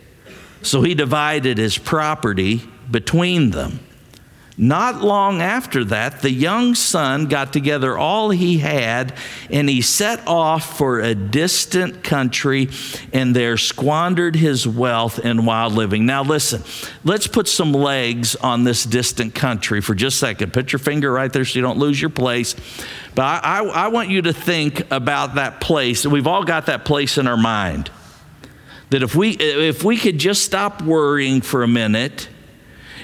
So 0.63 0.82
he 0.82 0.94
divided 0.94 1.58
his 1.58 1.77
property 1.77 2.62
between 2.89 3.51
them. 3.51 3.80
Not 4.58 5.01
long 5.01 5.41
after 5.41 5.84
that, 5.86 6.22
the 6.22 6.30
young 6.30 6.75
son 6.75 7.25
got 7.25 7.51
together 7.51 7.98
all 7.98 8.30
he 8.30 8.60
had 8.60 9.13
and 9.50 9.68
he 9.68 9.82
set 9.82 10.27
off 10.27 10.77
for 10.77 11.00
a 11.00 11.15
distant 11.15 12.03
country 12.03 12.70
and 13.12 13.36
there 13.36 13.58
squandered 13.58 14.36
his 14.36 14.68
wealth 14.68 15.18
in 15.18 15.46
wild 15.46 15.74
living. 15.74 16.06
Now, 16.06 16.21
listen, 16.21 16.63
let's 17.04 17.26
put 17.26 17.47
some 17.47 17.71
legs 17.71 18.36
on 18.36 18.63
this 18.63 18.84
distant 18.84 19.34
country 19.34 19.82
for 19.82 19.95
just 19.95 20.17
a 20.17 20.19
second. 20.19 20.54
Put 20.54 20.71
your 20.74 20.80
finger 20.80 21.12
right 21.12 21.34
there 21.34 21.43
so 21.43 21.58
you 21.58 21.63
don't 21.63 21.80
lose 21.80 22.00
your 22.00 22.12
place. 22.12 22.56
But 23.15 23.24
I, 23.24 23.39
I, 23.43 23.63
I 23.63 23.88
want 23.88 24.10
you 24.10 24.21
to 24.24 24.34
think 24.34 24.91
about 24.91 25.36
that 25.36 25.60
place. 25.60 26.06
We've 26.06 26.28
all 26.28 26.43
got 26.43 26.67
that 26.67 26.86
place 26.86 27.17
in 27.17 27.26
our 27.26 27.38
mind. 27.38 27.89
That 28.91 29.04
if 29.04 29.15
we, 29.15 29.32
if 29.32 29.84
we 29.84 29.97
could 29.97 30.17
just 30.17 30.43
stop 30.43 30.82
worrying 30.82 31.41
for 31.41 31.63
a 31.63 31.67
minute 31.67 32.30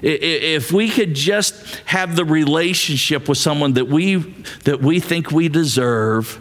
if 0.02 0.72
we 0.72 0.90
could 0.90 1.14
just 1.14 1.78
have 1.86 2.16
the 2.16 2.26
relationship 2.26 3.28
with 3.28 3.38
someone 3.38 3.74
that 3.74 3.88
we, 3.88 4.16
that 4.64 4.82
we 4.82 5.00
think 5.00 5.32
we 5.32 5.50
deserve, 5.50 6.40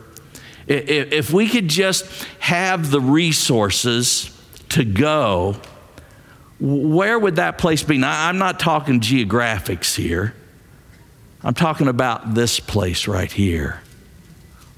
if 0.66 1.32
we 1.32 1.48
could 1.48 1.68
just 1.68 2.24
have 2.38 2.90
the 2.90 3.00
resources 3.00 4.30
to 4.70 4.84
go, 4.84 5.56
where 6.58 7.18
would 7.18 7.36
that 7.36 7.58
place 7.58 7.82
be? 7.82 7.98
Now, 7.98 8.28
I'm 8.28 8.38
not 8.38 8.58
talking 8.58 9.00
geographics 9.00 9.94
here. 9.94 10.34
I'm 11.42 11.54
talking 11.54 11.88
about 11.88 12.34
this 12.34 12.58
place 12.58 13.06
right 13.06 13.30
here. 13.30 13.80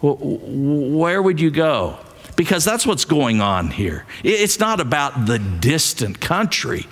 Where 0.01 1.23
would 1.23 1.41
you 1.41 1.51
go? 1.51 1.99
Because 2.39 2.65
that's 2.65 2.87
what's 2.87 3.05
going 3.05 3.41
on 3.41 3.73
here. 3.73 4.07
It's 4.23 4.61
not 4.61 4.79
about 4.79 5.27
the 5.27 5.41
distant 5.41 6.21
country 6.21 6.87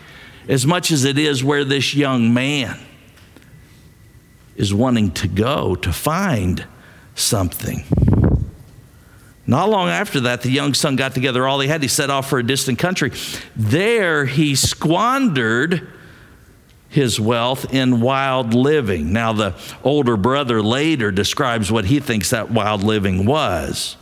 as 0.48 0.66
much 0.66 0.90
as 0.90 1.04
it 1.04 1.18
is 1.18 1.44
where 1.44 1.64
this 1.64 1.94
young 1.94 2.34
man 2.34 2.76
is 4.56 4.74
wanting 4.74 5.12
to 5.12 5.28
go 5.28 5.76
to 5.76 5.92
find 5.92 6.66
something. 7.14 7.84
Not 9.46 9.68
long 9.68 9.88
after 9.88 10.18
that, 10.22 10.42
the 10.42 10.50
young 10.50 10.74
son 10.74 10.96
got 10.96 11.14
together 11.14 11.46
all 11.46 11.60
he 11.60 11.68
had. 11.68 11.80
He 11.80 11.86
set 11.86 12.10
off 12.10 12.28
for 12.28 12.40
a 12.40 12.42
distant 12.42 12.80
country. 12.80 13.12
There, 13.54 14.24
he 14.24 14.56
squandered 14.56 15.86
his 16.88 17.20
wealth 17.20 17.72
in 17.72 18.00
wild 18.00 18.52
living. 18.52 19.12
Now, 19.12 19.32
the 19.32 19.54
older 19.84 20.16
brother 20.16 20.60
later 20.60 21.12
describes 21.12 21.70
what 21.70 21.84
he 21.84 22.00
thinks 22.00 22.30
that 22.30 22.50
wild 22.50 22.82
living 22.82 23.26
was. 23.26 23.96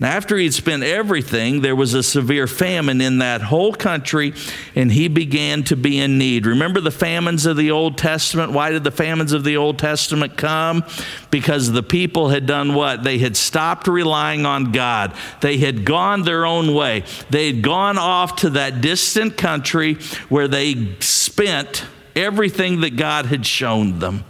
Now, 0.00 0.08
after 0.10 0.36
he'd 0.36 0.52
spent 0.52 0.82
everything, 0.82 1.60
there 1.60 1.76
was 1.76 1.94
a 1.94 2.02
severe 2.02 2.48
famine 2.48 3.00
in 3.00 3.18
that 3.18 3.42
whole 3.42 3.72
country, 3.72 4.34
and 4.74 4.90
he 4.90 5.06
began 5.06 5.62
to 5.64 5.76
be 5.76 6.00
in 6.00 6.18
need. 6.18 6.46
Remember 6.46 6.80
the 6.80 6.90
famines 6.90 7.46
of 7.46 7.56
the 7.56 7.70
Old 7.70 7.96
Testament? 7.96 8.50
Why 8.50 8.70
did 8.70 8.82
the 8.82 8.90
famines 8.90 9.32
of 9.32 9.44
the 9.44 9.56
Old 9.56 9.78
Testament 9.78 10.36
come? 10.36 10.84
Because 11.30 11.70
the 11.70 11.82
people 11.82 12.30
had 12.30 12.44
done 12.44 12.74
what? 12.74 13.04
They 13.04 13.18
had 13.18 13.36
stopped 13.36 13.86
relying 13.86 14.44
on 14.46 14.72
God, 14.72 15.14
they 15.40 15.58
had 15.58 15.84
gone 15.84 16.22
their 16.22 16.44
own 16.44 16.74
way. 16.74 17.04
They 17.30 17.46
had 17.46 17.62
gone 17.62 17.96
off 17.96 18.36
to 18.36 18.50
that 18.50 18.80
distant 18.80 19.36
country 19.36 19.94
where 20.28 20.48
they 20.48 20.96
spent 20.98 21.84
everything 22.16 22.80
that 22.80 22.96
God 22.96 23.26
had 23.26 23.46
shown 23.46 24.00
them 24.00 24.24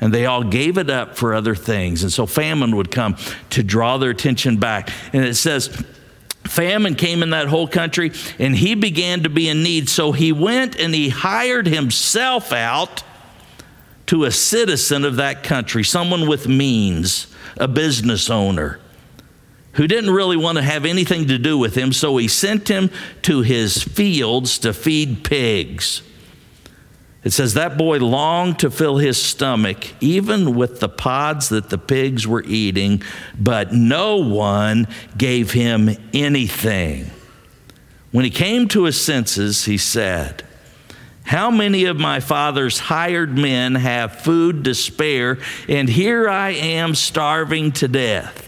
and 0.00 0.12
they 0.14 0.26
all 0.26 0.44
gave 0.44 0.78
it 0.78 0.90
up 0.90 1.16
for 1.16 1.34
other 1.34 1.54
things. 1.54 2.02
And 2.02 2.12
so 2.12 2.26
famine 2.26 2.76
would 2.76 2.90
come 2.90 3.16
to 3.50 3.62
draw 3.62 3.98
their 3.98 4.10
attention 4.10 4.58
back. 4.58 4.90
And 5.12 5.24
it 5.24 5.34
says, 5.34 5.68
famine 6.44 6.94
came 6.94 7.22
in 7.22 7.30
that 7.30 7.48
whole 7.48 7.68
country, 7.68 8.12
and 8.38 8.56
he 8.56 8.74
began 8.74 9.24
to 9.24 9.28
be 9.28 9.48
in 9.48 9.62
need. 9.62 9.88
So 9.88 10.12
he 10.12 10.32
went 10.32 10.78
and 10.78 10.94
he 10.94 11.08
hired 11.08 11.66
himself 11.66 12.52
out 12.52 13.02
to 14.06 14.24
a 14.24 14.30
citizen 14.30 15.04
of 15.04 15.16
that 15.16 15.42
country, 15.42 15.84
someone 15.84 16.28
with 16.28 16.48
means, 16.48 17.26
a 17.56 17.68
business 17.68 18.30
owner. 18.30 18.80
Who 19.72 19.86
didn't 19.86 20.10
really 20.10 20.36
want 20.36 20.56
to 20.56 20.64
have 20.64 20.84
anything 20.84 21.28
to 21.28 21.38
do 21.38 21.58
with 21.58 21.76
him, 21.76 21.92
so 21.92 22.16
he 22.16 22.26
sent 22.26 22.68
him 22.68 22.90
to 23.22 23.42
his 23.42 23.82
fields 23.82 24.58
to 24.60 24.72
feed 24.72 25.24
pigs. 25.24 26.02
It 27.24 27.32
says 27.32 27.54
that 27.54 27.76
boy 27.76 27.98
longed 27.98 28.60
to 28.60 28.70
fill 28.70 28.98
his 28.98 29.20
stomach, 29.20 29.92
even 30.00 30.54
with 30.54 30.80
the 30.80 30.88
pods 30.88 31.48
that 31.48 31.68
the 31.68 31.78
pigs 31.78 32.26
were 32.26 32.44
eating, 32.44 33.02
but 33.38 33.72
no 33.72 34.18
one 34.18 34.86
gave 35.16 35.52
him 35.52 35.90
anything. 36.14 37.10
When 38.12 38.24
he 38.24 38.30
came 38.30 38.68
to 38.68 38.84
his 38.84 39.00
senses, 39.00 39.64
he 39.64 39.78
said, 39.78 40.44
How 41.24 41.50
many 41.50 41.84
of 41.84 41.98
my 41.98 42.20
father's 42.20 42.78
hired 42.78 43.36
men 43.36 43.74
have 43.74 44.20
food 44.20 44.64
to 44.64 44.74
spare, 44.74 45.38
and 45.68 45.88
here 45.88 46.28
I 46.28 46.50
am 46.50 46.94
starving 46.94 47.72
to 47.72 47.88
death? 47.88 48.47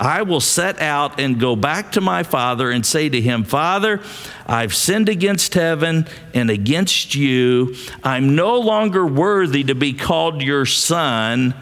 I 0.00 0.22
will 0.22 0.40
set 0.40 0.80
out 0.80 1.20
and 1.20 1.38
go 1.38 1.54
back 1.54 1.92
to 1.92 2.00
my 2.00 2.22
father 2.22 2.70
and 2.70 2.86
say 2.86 3.10
to 3.10 3.20
him, 3.20 3.44
Father, 3.44 4.00
I've 4.46 4.74
sinned 4.74 5.10
against 5.10 5.52
heaven 5.52 6.08
and 6.32 6.48
against 6.48 7.14
you. 7.14 7.76
I'm 8.02 8.34
no 8.34 8.58
longer 8.58 9.06
worthy 9.06 9.62
to 9.64 9.74
be 9.74 9.92
called 9.92 10.40
your 10.40 10.64
son. 10.64 11.54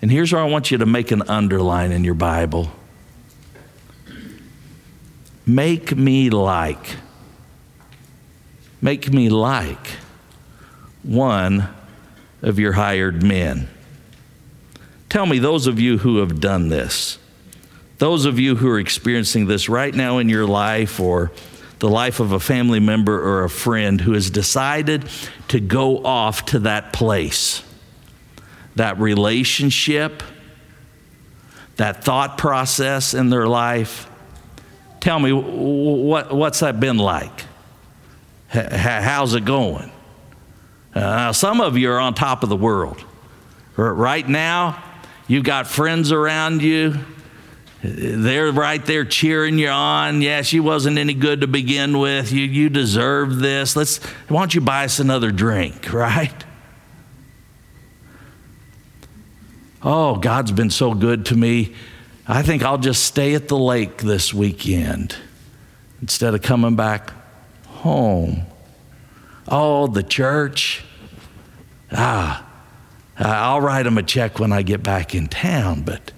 And 0.00 0.10
here's 0.10 0.32
where 0.32 0.40
I 0.40 0.46
want 0.48 0.70
you 0.70 0.78
to 0.78 0.86
make 0.86 1.10
an 1.10 1.22
underline 1.22 1.90
in 1.90 2.04
your 2.04 2.14
Bible 2.14 2.70
make 5.44 5.96
me 5.96 6.30
like, 6.30 6.96
make 8.80 9.12
me 9.12 9.28
like 9.28 9.88
one 11.02 11.68
of 12.42 12.60
your 12.60 12.72
hired 12.72 13.24
men. 13.24 13.68
Tell 15.08 15.26
me, 15.26 15.40
those 15.40 15.66
of 15.66 15.80
you 15.80 15.98
who 15.98 16.18
have 16.18 16.40
done 16.40 16.68
this, 16.68 17.18
those 18.02 18.24
of 18.24 18.40
you 18.40 18.56
who 18.56 18.68
are 18.68 18.80
experiencing 18.80 19.46
this 19.46 19.68
right 19.68 19.94
now 19.94 20.18
in 20.18 20.28
your 20.28 20.44
life 20.44 20.98
or 20.98 21.30
the 21.78 21.88
life 21.88 22.18
of 22.18 22.32
a 22.32 22.40
family 22.40 22.80
member 22.80 23.16
or 23.16 23.44
a 23.44 23.48
friend 23.48 24.00
who 24.00 24.14
has 24.14 24.28
decided 24.28 25.08
to 25.46 25.60
go 25.60 26.04
off 26.04 26.44
to 26.46 26.58
that 26.58 26.92
place, 26.92 27.62
that 28.74 28.98
relationship, 28.98 30.20
that 31.76 32.02
thought 32.02 32.36
process 32.36 33.14
in 33.14 33.30
their 33.30 33.46
life. 33.46 34.10
Tell 34.98 35.20
me, 35.20 35.30
what, 35.30 36.34
what's 36.34 36.58
that 36.58 36.80
been 36.80 36.98
like? 36.98 37.44
how's 38.48 39.34
it 39.34 39.44
going? 39.44 39.92
Uh, 40.92 41.32
some 41.32 41.60
of 41.60 41.78
you 41.78 41.88
are 41.92 42.00
on 42.00 42.14
top 42.14 42.42
of 42.42 42.48
the 42.48 42.56
world. 42.56 43.04
Right 43.76 44.28
now, 44.28 44.82
you've 45.28 45.44
got 45.44 45.68
friends 45.68 46.10
around 46.10 46.62
you. 46.62 46.98
They're 47.82 48.52
right 48.52 48.84
there 48.86 49.04
cheering 49.04 49.58
you 49.58 49.68
on. 49.68 50.22
Yeah, 50.22 50.42
she 50.42 50.60
wasn't 50.60 50.98
any 50.98 51.14
good 51.14 51.40
to 51.40 51.48
begin 51.48 51.98
with. 51.98 52.30
You, 52.30 52.44
you 52.44 52.68
deserve 52.68 53.38
this. 53.38 53.74
Let's, 53.74 53.98
why 54.28 54.40
don't 54.40 54.54
you 54.54 54.60
buy 54.60 54.84
us 54.84 55.00
another 55.00 55.32
drink, 55.32 55.92
right? 55.92 56.44
Oh, 59.82 60.14
God's 60.16 60.52
been 60.52 60.70
so 60.70 60.94
good 60.94 61.26
to 61.26 61.36
me. 61.36 61.74
I 62.28 62.42
think 62.42 62.62
I'll 62.62 62.78
just 62.78 63.02
stay 63.02 63.34
at 63.34 63.48
the 63.48 63.58
lake 63.58 63.98
this 63.98 64.32
weekend 64.32 65.16
instead 66.00 66.34
of 66.34 66.42
coming 66.42 66.76
back 66.76 67.12
home. 67.66 68.42
Oh, 69.48 69.88
the 69.88 70.04
church. 70.04 70.84
Ah, 71.90 72.48
I'll 73.18 73.60
write 73.60 73.82
them 73.82 73.98
a 73.98 74.04
check 74.04 74.38
when 74.38 74.52
I 74.52 74.62
get 74.62 74.84
back 74.84 75.16
in 75.16 75.26
town, 75.26 75.82
but 75.82 76.12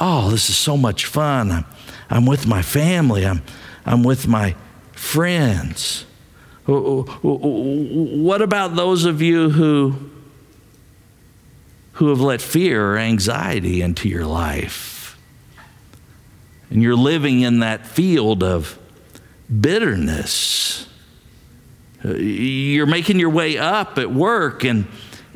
oh, 0.00 0.30
this 0.30 0.50
is 0.50 0.56
so 0.56 0.76
much 0.76 1.06
fun. 1.06 1.50
I'm, 1.50 1.64
I'm 2.10 2.26
with 2.26 2.46
my 2.46 2.62
family, 2.62 3.26
I'm, 3.26 3.42
I'm 3.84 4.02
with 4.02 4.26
my 4.26 4.54
friends. 4.92 6.04
What 6.66 8.42
about 8.42 8.74
those 8.74 9.04
of 9.04 9.22
you 9.22 9.50
who, 9.50 9.94
who 11.92 12.08
have 12.08 12.20
let 12.20 12.40
fear 12.40 12.92
or 12.92 12.98
anxiety 12.98 13.82
into 13.82 14.08
your 14.08 14.26
life? 14.26 15.16
And 16.70 16.82
you're 16.82 16.96
living 16.96 17.42
in 17.42 17.60
that 17.60 17.86
field 17.86 18.42
of 18.42 18.78
bitterness. 19.60 20.88
Uh, 22.04 22.14
you're 22.14 22.86
making 22.86 23.20
your 23.20 23.30
way 23.30 23.58
up 23.58 23.98
at 23.98 24.10
work 24.10 24.64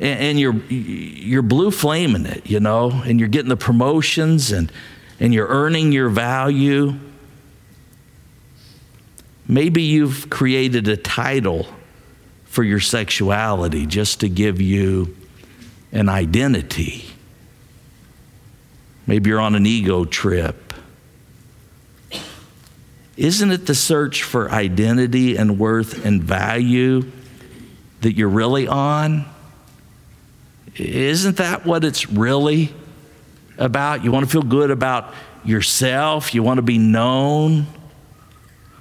and 0.01 0.19
and 0.19 0.39
you're 0.39 0.55
you're 0.67 1.43
blue 1.43 1.71
flaming 1.71 2.25
it, 2.25 2.49
you 2.49 2.59
know, 2.59 2.89
and 3.05 3.19
you're 3.19 3.29
getting 3.29 3.49
the 3.49 3.57
promotions 3.57 4.51
and 4.51 4.71
and 5.19 5.33
you're 5.33 5.47
earning 5.47 5.91
your 5.91 6.09
value. 6.09 6.95
Maybe 9.47 9.83
you've 9.83 10.29
created 10.29 10.87
a 10.87 10.97
title 10.97 11.67
for 12.45 12.63
your 12.63 12.79
sexuality 12.79 13.85
just 13.85 14.21
to 14.21 14.29
give 14.29 14.59
you 14.59 15.15
an 15.91 16.09
identity. 16.09 17.05
Maybe 19.05 19.29
you're 19.29 19.39
on 19.39 19.55
an 19.55 19.65
ego 19.65 20.05
trip. 20.05 20.73
Isn't 23.17 23.51
it 23.51 23.67
the 23.67 23.75
search 23.75 24.23
for 24.23 24.49
identity 24.49 25.35
and 25.35 25.59
worth 25.59 26.05
and 26.05 26.23
value 26.23 27.11
that 28.01 28.13
you're 28.13 28.29
really 28.29 28.67
on? 28.67 29.25
Isn't 30.75 31.37
that 31.37 31.65
what 31.65 31.83
it's 31.83 32.09
really 32.09 32.73
about? 33.57 34.03
You 34.03 34.11
want 34.11 34.25
to 34.25 34.31
feel 34.31 34.41
good 34.41 34.71
about 34.71 35.13
yourself, 35.43 36.33
you 36.33 36.43
want 36.43 36.57
to 36.57 36.63
be 36.63 36.77
known. 36.77 37.65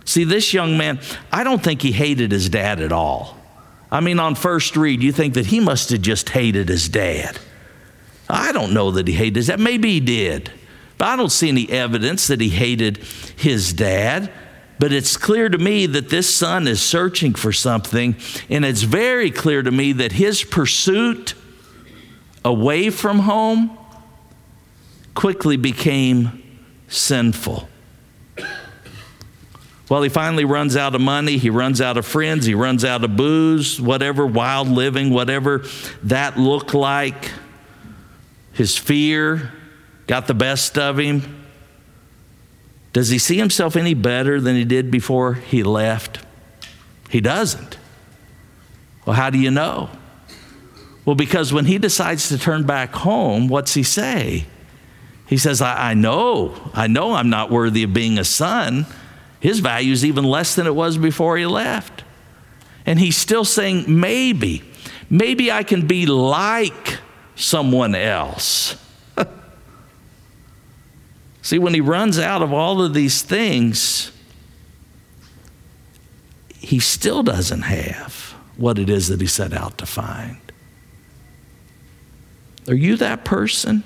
See, 0.05 0.24
this 0.24 0.53
young 0.53 0.76
man, 0.76 1.00
I 1.33 1.44
don't 1.44 1.62
think 1.62 1.83
he 1.83 1.92
hated 1.92 2.33
his 2.33 2.48
dad 2.48 2.81
at 2.81 2.92
all. 2.92 3.38
I 3.90 4.00
mean, 4.00 4.20
on 4.20 4.35
first 4.35 4.76
read, 4.76 5.03
you 5.03 5.12
think 5.12 5.35
that 5.35 5.46
he 5.46 5.61
must 5.61 5.90
have 5.90 6.03
just 6.03 6.29
hated 6.31 6.68
his 6.68 6.88
dad. 6.88 7.38
I 8.29 8.53
don't 8.53 8.72
know 8.72 8.92
that 8.92 9.09
he 9.09 9.14
hated 9.14 9.37
his 9.37 9.46
dad. 9.48 9.59
Maybe 9.59 9.94
he 9.94 10.00
did. 10.00 10.50
But 10.98 11.09
I 11.09 11.16
don't 11.16 11.33
see 11.33 11.48
any 11.48 11.68
evidence 11.70 12.26
that 12.29 12.40
he 12.40 12.50
hated 12.50 12.98
his 13.37 13.72
dad. 13.72 14.31
But 14.79 14.92
it's 14.92 15.16
clear 15.16 15.48
to 15.48 15.59
me 15.59 15.87
that 15.87 16.09
this 16.09 16.35
son 16.35 16.68
is 16.68 16.81
searching 16.81 17.35
for 17.35 17.53
something. 17.53 18.16
And 18.48 18.64
it's 18.64 18.83
very 18.83 19.31
clear 19.31 19.62
to 19.62 19.70
me 19.70 19.92
that 19.92 20.12
his 20.12 20.44
pursuit 20.44 21.35
away 22.44 22.90
from 22.90 23.20
home 23.20 23.76
quickly 25.14 25.57
became 25.57 26.42
sinful. 26.88 27.68
Well, 29.88 30.03
he 30.03 30.09
finally 30.09 30.44
runs 30.44 30.76
out 30.76 30.94
of 30.94 31.00
money, 31.00 31.37
he 31.37 31.50
runs 31.50 31.81
out 31.81 31.96
of 31.96 32.07
friends, 32.07 32.46
he 32.46 32.55
runs 32.55 32.85
out 32.85 33.03
of 33.03 33.16
booze, 33.16 33.81
whatever 33.81 34.24
wild 34.24 34.68
living, 34.68 35.11
whatever 35.11 35.64
that 36.05 36.38
looked 36.38 36.74
like. 36.74 37.33
His 38.53 38.79
fear 38.79 39.53
got 40.07 40.29
the 40.29 40.35
best 40.35 40.79
of 40.79 40.98
him. 40.98 41.44
Does 42.92 43.09
he 43.09 43.18
see 43.18 43.37
himself 43.37 43.74
any 43.76 43.94
better 43.94 44.40
than 44.40 44.55
he 44.55 44.64
did 44.64 44.90
before 44.92 45.35
he 45.35 45.62
left? 45.64 46.20
He 47.09 47.20
doesn't. 47.20 47.76
Well, 49.05 49.16
how 49.16 49.31
do 49.31 49.38
you 49.38 49.50
know? 49.50 49.90
Well, 51.05 51.17
because 51.17 51.53
when 51.53 51.65
he 51.65 51.79
decides 51.79 52.29
to 52.29 52.39
turn 52.39 52.65
back 52.65 52.93
home, 52.93 53.49
what's 53.49 53.75
he 53.75 53.83
say? 53.83 54.47
He 55.27 55.37
says, 55.39 55.63
I, 55.63 55.91
I 55.91 55.95
know, 55.95 56.55
I 56.75 56.87
know 56.89 57.15
I'm 57.15 57.31
not 57.31 57.51
worthy 57.51 57.85
of 57.85 57.95
being 57.95 58.19
a 58.19 58.25
son. 58.25 58.87
His 59.39 59.61
value 59.61 59.93
is 59.93 60.05
even 60.05 60.25
less 60.25 60.55
than 60.55 60.67
it 60.67 60.75
was 60.75 60.99
before 60.99 61.37
he 61.37 61.47
left. 61.47 62.05
And 62.85 62.99
he's 62.99 63.17
still 63.17 63.45
saying, 63.45 63.85
maybe, 63.87 64.63
maybe 65.09 65.51
I 65.51 65.63
can 65.63 65.87
be 65.87 66.07
like 66.07 66.99
someone 67.37 67.95
else. 67.95 68.77
See, 71.43 71.59
when 71.59 71.75
he 71.75 71.81
runs 71.81 72.19
out 72.19 72.43
of 72.43 72.53
all 72.53 72.83
of 72.83 72.93
these 72.93 73.23
things, 73.23 74.13
he 76.59 76.79
still 76.79 77.23
doesn't 77.23 77.63
have 77.63 78.35
what 78.57 78.79
it 78.79 78.91
is 78.91 79.09
that 79.09 79.21
he 79.21 79.27
set 79.27 79.53
out 79.53 79.79
to 79.79 79.87
find. 79.87 80.50
Are 82.70 82.74
you 82.74 82.96
that 82.98 83.24
person? 83.24 83.83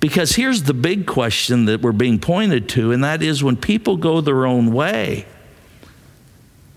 Because 0.00 0.36
here's 0.36 0.62
the 0.62 0.72
big 0.72 1.06
question 1.06 1.66
that 1.66 1.82
we're 1.82 1.92
being 1.92 2.18
pointed 2.18 2.70
to, 2.70 2.90
and 2.90 3.04
that 3.04 3.22
is 3.22 3.44
when 3.44 3.56
people 3.58 3.98
go 3.98 4.22
their 4.22 4.46
own 4.46 4.72
way, 4.72 5.26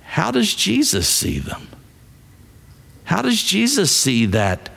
how 0.03 0.29
does 0.29 0.53
Jesus 0.53 1.07
see 1.07 1.39
them? 1.39 1.69
How 3.05 3.21
does 3.21 3.41
Jesus 3.41 3.95
see 3.95 4.25
that 4.27 4.69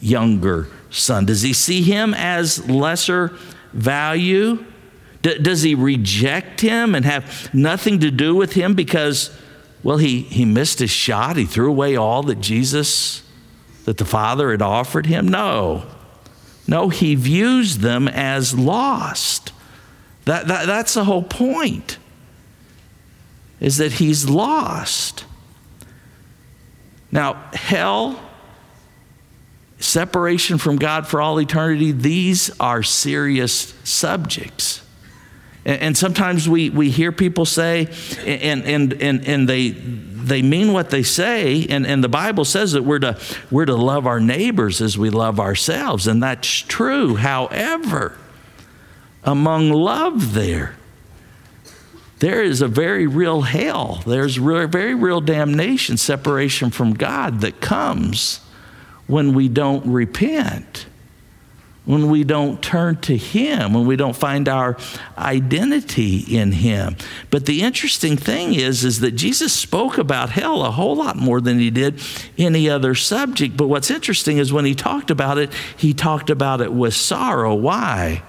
younger 0.00 0.68
son? 0.90 1.26
Does 1.26 1.42
he 1.42 1.52
see 1.52 1.82
him 1.82 2.14
as 2.14 2.68
lesser 2.68 3.36
value? 3.72 4.64
D- 5.22 5.38
does 5.38 5.62
he 5.62 5.74
reject 5.74 6.60
him 6.60 6.94
and 6.94 7.04
have 7.04 7.52
nothing 7.52 7.98
to 8.00 8.12
do 8.12 8.36
with 8.36 8.52
him 8.52 8.74
because, 8.74 9.36
well, 9.82 9.96
he, 9.96 10.20
he 10.20 10.44
missed 10.44 10.78
his 10.78 10.90
shot? 10.90 11.36
He 11.36 11.44
threw 11.44 11.70
away 11.70 11.96
all 11.96 12.22
that 12.24 12.40
Jesus 12.40 13.24
that 13.88 13.96
the 13.96 14.04
Father 14.04 14.50
had 14.50 14.60
offered 14.60 15.06
him? 15.06 15.26
No. 15.26 15.86
No, 16.66 16.90
he 16.90 17.14
views 17.14 17.78
them 17.78 18.06
as 18.06 18.52
lost. 18.52 19.50
That, 20.26 20.46
that, 20.48 20.66
that's 20.66 20.92
the 20.92 21.04
whole 21.04 21.22
point, 21.22 21.96
is 23.60 23.78
that 23.78 23.92
he's 23.92 24.28
lost. 24.28 25.24
Now, 27.10 27.48
hell, 27.54 28.20
separation 29.78 30.58
from 30.58 30.76
God 30.76 31.06
for 31.06 31.22
all 31.22 31.40
eternity, 31.40 31.90
these 31.90 32.50
are 32.60 32.82
serious 32.82 33.72
subjects. 33.84 34.82
And, 35.64 35.80
and 35.80 35.96
sometimes 35.96 36.46
we, 36.46 36.68
we 36.68 36.90
hear 36.90 37.10
people 37.10 37.46
say, 37.46 37.88
and, 38.26 38.64
and, 38.64 38.92
and, 39.02 39.26
and 39.26 39.48
they, 39.48 39.70
they 40.28 40.42
mean 40.42 40.72
what 40.72 40.90
they 40.90 41.02
say, 41.02 41.66
and, 41.68 41.86
and 41.86 42.02
the 42.02 42.08
Bible 42.08 42.44
says 42.44 42.72
that 42.72 42.82
we're 42.82 42.98
to, 43.00 43.18
we're 43.50 43.64
to 43.64 43.76
love 43.76 44.06
our 44.06 44.20
neighbors 44.20 44.80
as 44.80 44.96
we 44.96 45.10
love 45.10 45.40
ourselves, 45.40 46.06
and 46.06 46.22
that's 46.22 46.48
true. 46.48 47.16
However, 47.16 48.16
among 49.24 49.70
love 49.70 50.34
there, 50.34 50.76
there 52.18 52.42
is 52.42 52.60
a 52.60 52.68
very 52.68 53.06
real 53.06 53.42
hell. 53.42 54.02
There's 54.06 54.36
very 54.36 54.94
real 54.94 55.20
damnation, 55.20 55.96
separation 55.96 56.70
from 56.70 56.94
God 56.94 57.40
that 57.42 57.60
comes 57.60 58.40
when 59.06 59.34
we 59.34 59.48
don't 59.48 59.86
repent 59.86 60.86
when 61.88 62.08
we 62.08 62.22
don't 62.22 62.62
turn 62.62 63.00
to 63.00 63.16
Him, 63.16 63.72
when 63.72 63.86
we 63.86 63.96
don't 63.96 64.14
find 64.14 64.48
our 64.48 64.76
identity 65.16 66.18
in 66.18 66.52
Him. 66.52 66.96
But 67.30 67.46
the 67.46 67.62
interesting 67.62 68.16
thing 68.16 68.54
is, 68.54 68.84
is 68.84 69.00
that 69.00 69.12
Jesus 69.12 69.52
spoke 69.52 69.98
about 69.98 70.30
hell 70.30 70.64
a 70.64 70.70
whole 70.70 70.94
lot 70.94 71.16
more 71.16 71.40
than 71.40 71.58
He 71.58 71.70
did 71.70 72.00
any 72.38 72.70
other 72.70 72.94
subject. 72.94 73.56
But 73.56 73.66
what's 73.66 73.90
interesting 73.90 74.38
is 74.38 74.52
when 74.52 74.64
He 74.64 74.76
talked 74.76 75.10
about 75.10 75.38
it, 75.38 75.52
He 75.76 75.92
talked 75.92 76.30
about 76.30 76.60
it 76.60 76.72
with 76.72 76.94
sorrow. 76.94 77.54
Why? 77.54 78.22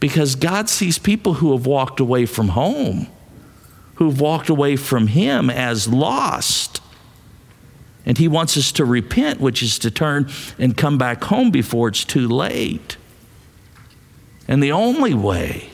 because 0.00 0.34
God 0.34 0.68
sees 0.68 0.98
people 0.98 1.34
who 1.34 1.52
have 1.52 1.66
walked 1.66 2.00
away 2.00 2.26
from 2.26 2.48
home, 2.48 3.06
who've 3.96 4.18
walked 4.18 4.48
away 4.48 4.76
from 4.76 5.08
Him 5.08 5.50
as 5.50 5.86
lost. 5.86 6.79
And 8.06 8.18
He 8.18 8.28
wants 8.28 8.56
us 8.56 8.72
to 8.72 8.84
repent, 8.84 9.40
which 9.40 9.62
is 9.62 9.78
to 9.80 9.90
turn 9.90 10.28
and 10.58 10.76
come 10.76 10.98
back 10.98 11.24
home 11.24 11.50
before 11.50 11.88
it's 11.88 12.04
too 12.04 12.28
late. 12.28 12.96
And 14.48 14.62
the 14.62 14.72
only 14.72 15.14
way, 15.14 15.70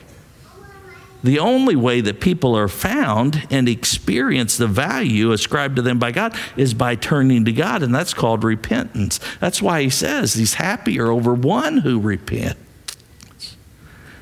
the 1.22 1.38
only 1.38 1.76
way 1.76 2.00
that 2.00 2.20
people 2.20 2.56
are 2.56 2.68
found 2.68 3.46
and 3.50 3.68
experience 3.68 4.56
the 4.56 4.66
value 4.66 5.32
ascribed 5.32 5.76
to 5.76 5.82
them 5.82 5.98
by 5.98 6.12
God 6.12 6.36
is 6.56 6.74
by 6.74 6.94
turning 6.94 7.44
to 7.46 7.52
God, 7.52 7.82
and 7.82 7.94
that's 7.94 8.12
called 8.12 8.44
repentance. 8.44 9.18
That's 9.40 9.62
why 9.62 9.82
He 9.82 9.90
says 9.90 10.34
He's 10.34 10.54
happier 10.54 11.08
over 11.10 11.32
one 11.32 11.78
who 11.78 12.00
repents 12.00 12.60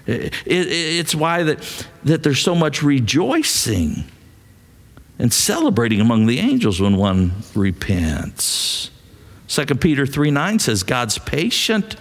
it, 0.07 0.35
it, 0.47 0.67
it's 0.69 1.14
why 1.14 1.43
that, 1.45 1.87
that 2.05 2.23
there's 2.23 2.40
so 2.40 2.55
much 2.55 2.83
rejoicing 2.83 4.05
and 5.18 5.33
celebrating 5.33 6.00
among 6.00 6.27
the 6.27 6.38
angels 6.38 6.81
when 6.81 6.96
one 6.96 7.33
repents. 7.55 8.90
2 9.48 9.66
Peter 9.77 10.07
3 10.07 10.31
9 10.31 10.59
says, 10.59 10.83
God's 10.83 11.18
patient. 11.18 11.96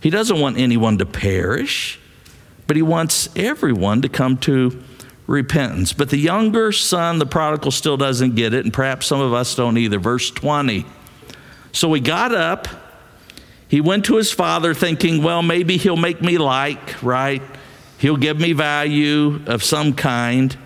He 0.00 0.10
doesn't 0.10 0.38
want 0.38 0.58
anyone 0.58 0.98
to 0.98 1.06
perish, 1.06 1.98
but 2.66 2.76
he 2.76 2.82
wants 2.82 3.28
everyone 3.34 4.02
to 4.02 4.08
come 4.08 4.36
to 4.38 4.82
repentance. 5.26 5.92
But 5.92 6.10
the 6.10 6.18
younger 6.18 6.70
son, 6.70 7.18
the 7.18 7.26
prodigal, 7.26 7.72
still 7.72 7.96
doesn't 7.96 8.36
get 8.36 8.54
it, 8.54 8.64
and 8.64 8.72
perhaps 8.72 9.06
some 9.06 9.20
of 9.20 9.32
us 9.32 9.54
don't 9.54 9.76
either. 9.76 9.98
Verse 9.98 10.30
20. 10.30 10.86
So 11.72 11.92
he 11.92 12.00
got 12.00 12.32
up 12.32 12.68
he 13.68 13.82
went 13.82 14.06
to 14.06 14.16
his 14.16 14.32
father 14.32 14.72
thinking, 14.72 15.22
well, 15.22 15.42
maybe 15.42 15.76
he'll 15.76 15.96
make 15.96 16.22
me 16.22 16.38
like, 16.38 17.02
right? 17.02 17.42
He'll 17.98 18.16
give 18.16 18.40
me 18.40 18.54
value 18.54 19.42
of 19.46 19.62
some 19.62 19.92
kind. 19.92 20.56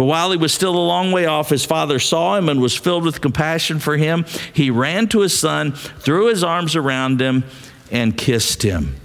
But 0.00 0.06
while 0.06 0.30
he 0.30 0.38
was 0.38 0.54
still 0.54 0.74
a 0.74 0.80
long 0.80 1.12
way 1.12 1.26
off, 1.26 1.50
his 1.50 1.66
father 1.66 1.98
saw 1.98 2.34
him 2.38 2.48
and 2.48 2.58
was 2.58 2.74
filled 2.74 3.04
with 3.04 3.20
compassion 3.20 3.78
for 3.80 3.98
him. 3.98 4.24
He 4.50 4.70
ran 4.70 5.08
to 5.08 5.20
his 5.20 5.38
son, 5.38 5.72
threw 5.72 6.28
his 6.28 6.42
arms 6.42 6.74
around 6.74 7.20
him, 7.20 7.44
and 7.92 8.16
kissed 8.16 8.62
him. 8.62 8.96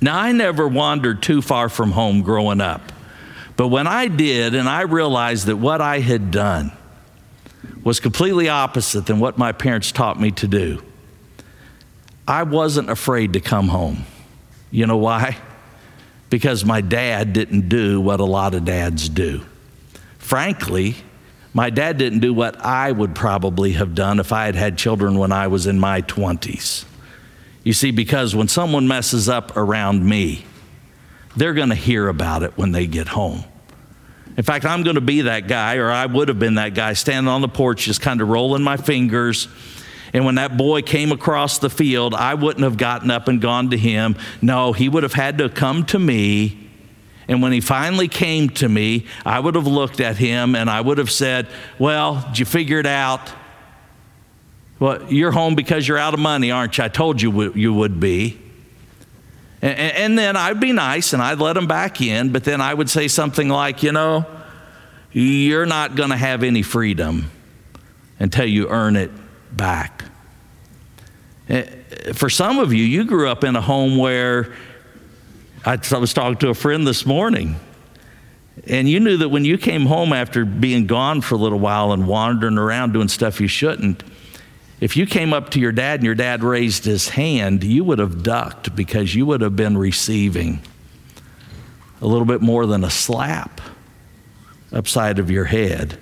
Now, 0.00 0.18
I 0.18 0.32
never 0.32 0.66
wandered 0.66 1.22
too 1.22 1.42
far 1.42 1.68
from 1.68 1.90
home 1.90 2.22
growing 2.22 2.62
up. 2.62 2.92
But 3.56 3.68
when 3.68 3.86
I 3.86 4.08
did, 4.08 4.54
and 4.54 4.70
I 4.70 4.84
realized 4.84 5.48
that 5.48 5.58
what 5.58 5.82
I 5.82 5.98
had 5.98 6.30
done 6.30 6.72
was 7.84 8.00
completely 8.00 8.48
opposite 8.48 9.04
than 9.04 9.18
what 9.18 9.36
my 9.36 9.52
parents 9.52 9.92
taught 9.92 10.18
me 10.18 10.30
to 10.30 10.48
do, 10.48 10.82
I 12.26 12.44
wasn't 12.44 12.88
afraid 12.88 13.34
to 13.34 13.40
come 13.40 13.68
home. 13.68 14.06
You 14.70 14.86
know 14.86 14.96
why? 14.96 15.36
Because 16.30 16.64
my 16.64 16.80
dad 16.80 17.34
didn't 17.34 17.68
do 17.68 18.00
what 18.00 18.20
a 18.20 18.24
lot 18.24 18.54
of 18.54 18.64
dads 18.64 19.10
do. 19.10 19.44
Frankly, 20.26 20.96
my 21.54 21.70
dad 21.70 21.98
didn't 21.98 22.18
do 22.18 22.34
what 22.34 22.58
I 22.64 22.90
would 22.90 23.14
probably 23.14 23.72
have 23.72 23.94
done 23.94 24.18
if 24.18 24.32
I 24.32 24.46
had 24.46 24.56
had 24.56 24.76
children 24.76 25.18
when 25.18 25.30
I 25.30 25.46
was 25.46 25.66
in 25.66 25.78
my 25.78 26.02
20s. 26.02 26.84
You 27.62 27.72
see, 27.72 27.92
because 27.92 28.34
when 28.34 28.48
someone 28.48 28.88
messes 28.88 29.28
up 29.28 29.56
around 29.56 30.04
me, 30.04 30.44
they're 31.36 31.54
going 31.54 31.68
to 31.68 31.76
hear 31.76 32.08
about 32.08 32.42
it 32.42 32.58
when 32.58 32.72
they 32.72 32.86
get 32.86 33.08
home. 33.08 33.44
In 34.36 34.42
fact, 34.42 34.64
I'm 34.64 34.82
going 34.82 34.96
to 34.96 35.00
be 35.00 35.22
that 35.22 35.46
guy, 35.48 35.76
or 35.76 35.90
I 35.90 36.06
would 36.06 36.28
have 36.28 36.38
been 36.38 36.56
that 36.56 36.74
guy, 36.74 36.94
standing 36.94 37.28
on 37.28 37.40
the 37.40 37.48
porch, 37.48 37.84
just 37.84 38.02
kind 38.02 38.20
of 38.20 38.28
rolling 38.28 38.62
my 38.62 38.76
fingers 38.76 39.48
and 40.12 40.24
when 40.24 40.36
that 40.36 40.56
boy 40.56 40.80
came 40.80 41.12
across 41.12 41.58
the 41.58 41.68
field, 41.68 42.14
I 42.14 42.32
wouldn't 42.32 42.64
have 42.64 42.78
gotten 42.78 43.10
up 43.10 43.28
and 43.28 43.38
gone 43.38 43.70
to 43.70 43.76
him. 43.76 44.16
No, 44.40 44.72
he 44.72 44.88
would 44.88 45.02
have 45.02 45.12
had 45.12 45.36
to 45.38 45.50
come 45.50 45.84
to 45.86 45.98
me. 45.98 46.65
And 47.28 47.42
when 47.42 47.52
he 47.52 47.60
finally 47.60 48.08
came 48.08 48.50
to 48.50 48.68
me, 48.68 49.06
I 49.24 49.40
would 49.40 49.56
have 49.56 49.66
looked 49.66 50.00
at 50.00 50.16
him 50.16 50.54
and 50.54 50.70
I 50.70 50.80
would 50.80 50.98
have 50.98 51.10
said, 51.10 51.48
Well, 51.78 52.24
did 52.28 52.38
you 52.38 52.44
figure 52.44 52.78
it 52.78 52.86
out? 52.86 53.32
Well, 54.78 55.10
you're 55.12 55.32
home 55.32 55.54
because 55.54 55.88
you're 55.88 55.98
out 55.98 56.14
of 56.14 56.20
money, 56.20 56.50
aren't 56.50 56.78
you? 56.78 56.84
I 56.84 56.88
told 56.88 57.20
you 57.20 57.52
you 57.54 57.72
would 57.72 57.98
be. 57.98 58.40
And 59.62 60.18
then 60.18 60.36
I'd 60.36 60.60
be 60.60 60.72
nice 60.72 61.12
and 61.12 61.22
I'd 61.22 61.38
let 61.38 61.56
him 61.56 61.66
back 61.66 62.00
in, 62.00 62.30
but 62.30 62.44
then 62.44 62.60
I 62.60 62.74
would 62.74 62.90
say 62.90 63.08
something 63.08 63.48
like, 63.48 63.82
You 63.82 63.92
know, 63.92 64.26
you're 65.12 65.66
not 65.66 65.96
going 65.96 66.10
to 66.10 66.16
have 66.16 66.42
any 66.42 66.62
freedom 66.62 67.30
until 68.20 68.46
you 68.46 68.68
earn 68.68 68.96
it 68.96 69.10
back. 69.56 70.04
For 72.14 72.28
some 72.28 72.58
of 72.58 72.72
you, 72.72 72.84
you 72.84 73.04
grew 73.04 73.28
up 73.28 73.44
in 73.44 73.56
a 73.56 73.60
home 73.60 73.96
where 73.96 74.54
I 75.66 75.98
was 75.98 76.14
talking 76.14 76.38
to 76.38 76.50
a 76.50 76.54
friend 76.54 76.86
this 76.86 77.04
morning, 77.04 77.56
and 78.68 78.88
you 78.88 79.00
knew 79.00 79.16
that 79.16 79.30
when 79.30 79.44
you 79.44 79.58
came 79.58 79.84
home 79.84 80.12
after 80.12 80.44
being 80.44 80.86
gone 80.86 81.20
for 81.22 81.34
a 81.34 81.38
little 81.38 81.58
while 81.58 81.92
and 81.92 82.06
wandering 82.06 82.56
around 82.56 82.92
doing 82.92 83.08
stuff 83.08 83.40
you 83.40 83.48
shouldn't, 83.48 84.04
if 84.78 84.96
you 84.96 85.06
came 85.06 85.32
up 85.32 85.50
to 85.50 85.60
your 85.60 85.72
dad 85.72 85.98
and 85.98 86.04
your 86.04 86.14
dad 86.14 86.44
raised 86.44 86.84
his 86.84 87.08
hand, 87.08 87.64
you 87.64 87.82
would 87.82 87.98
have 87.98 88.22
ducked 88.22 88.76
because 88.76 89.12
you 89.16 89.26
would 89.26 89.40
have 89.40 89.56
been 89.56 89.76
receiving 89.76 90.60
a 92.00 92.06
little 92.06 92.26
bit 92.26 92.42
more 92.42 92.64
than 92.64 92.84
a 92.84 92.90
slap 92.90 93.60
upside 94.72 95.18
of 95.18 95.32
your 95.32 95.46
head. 95.46 95.98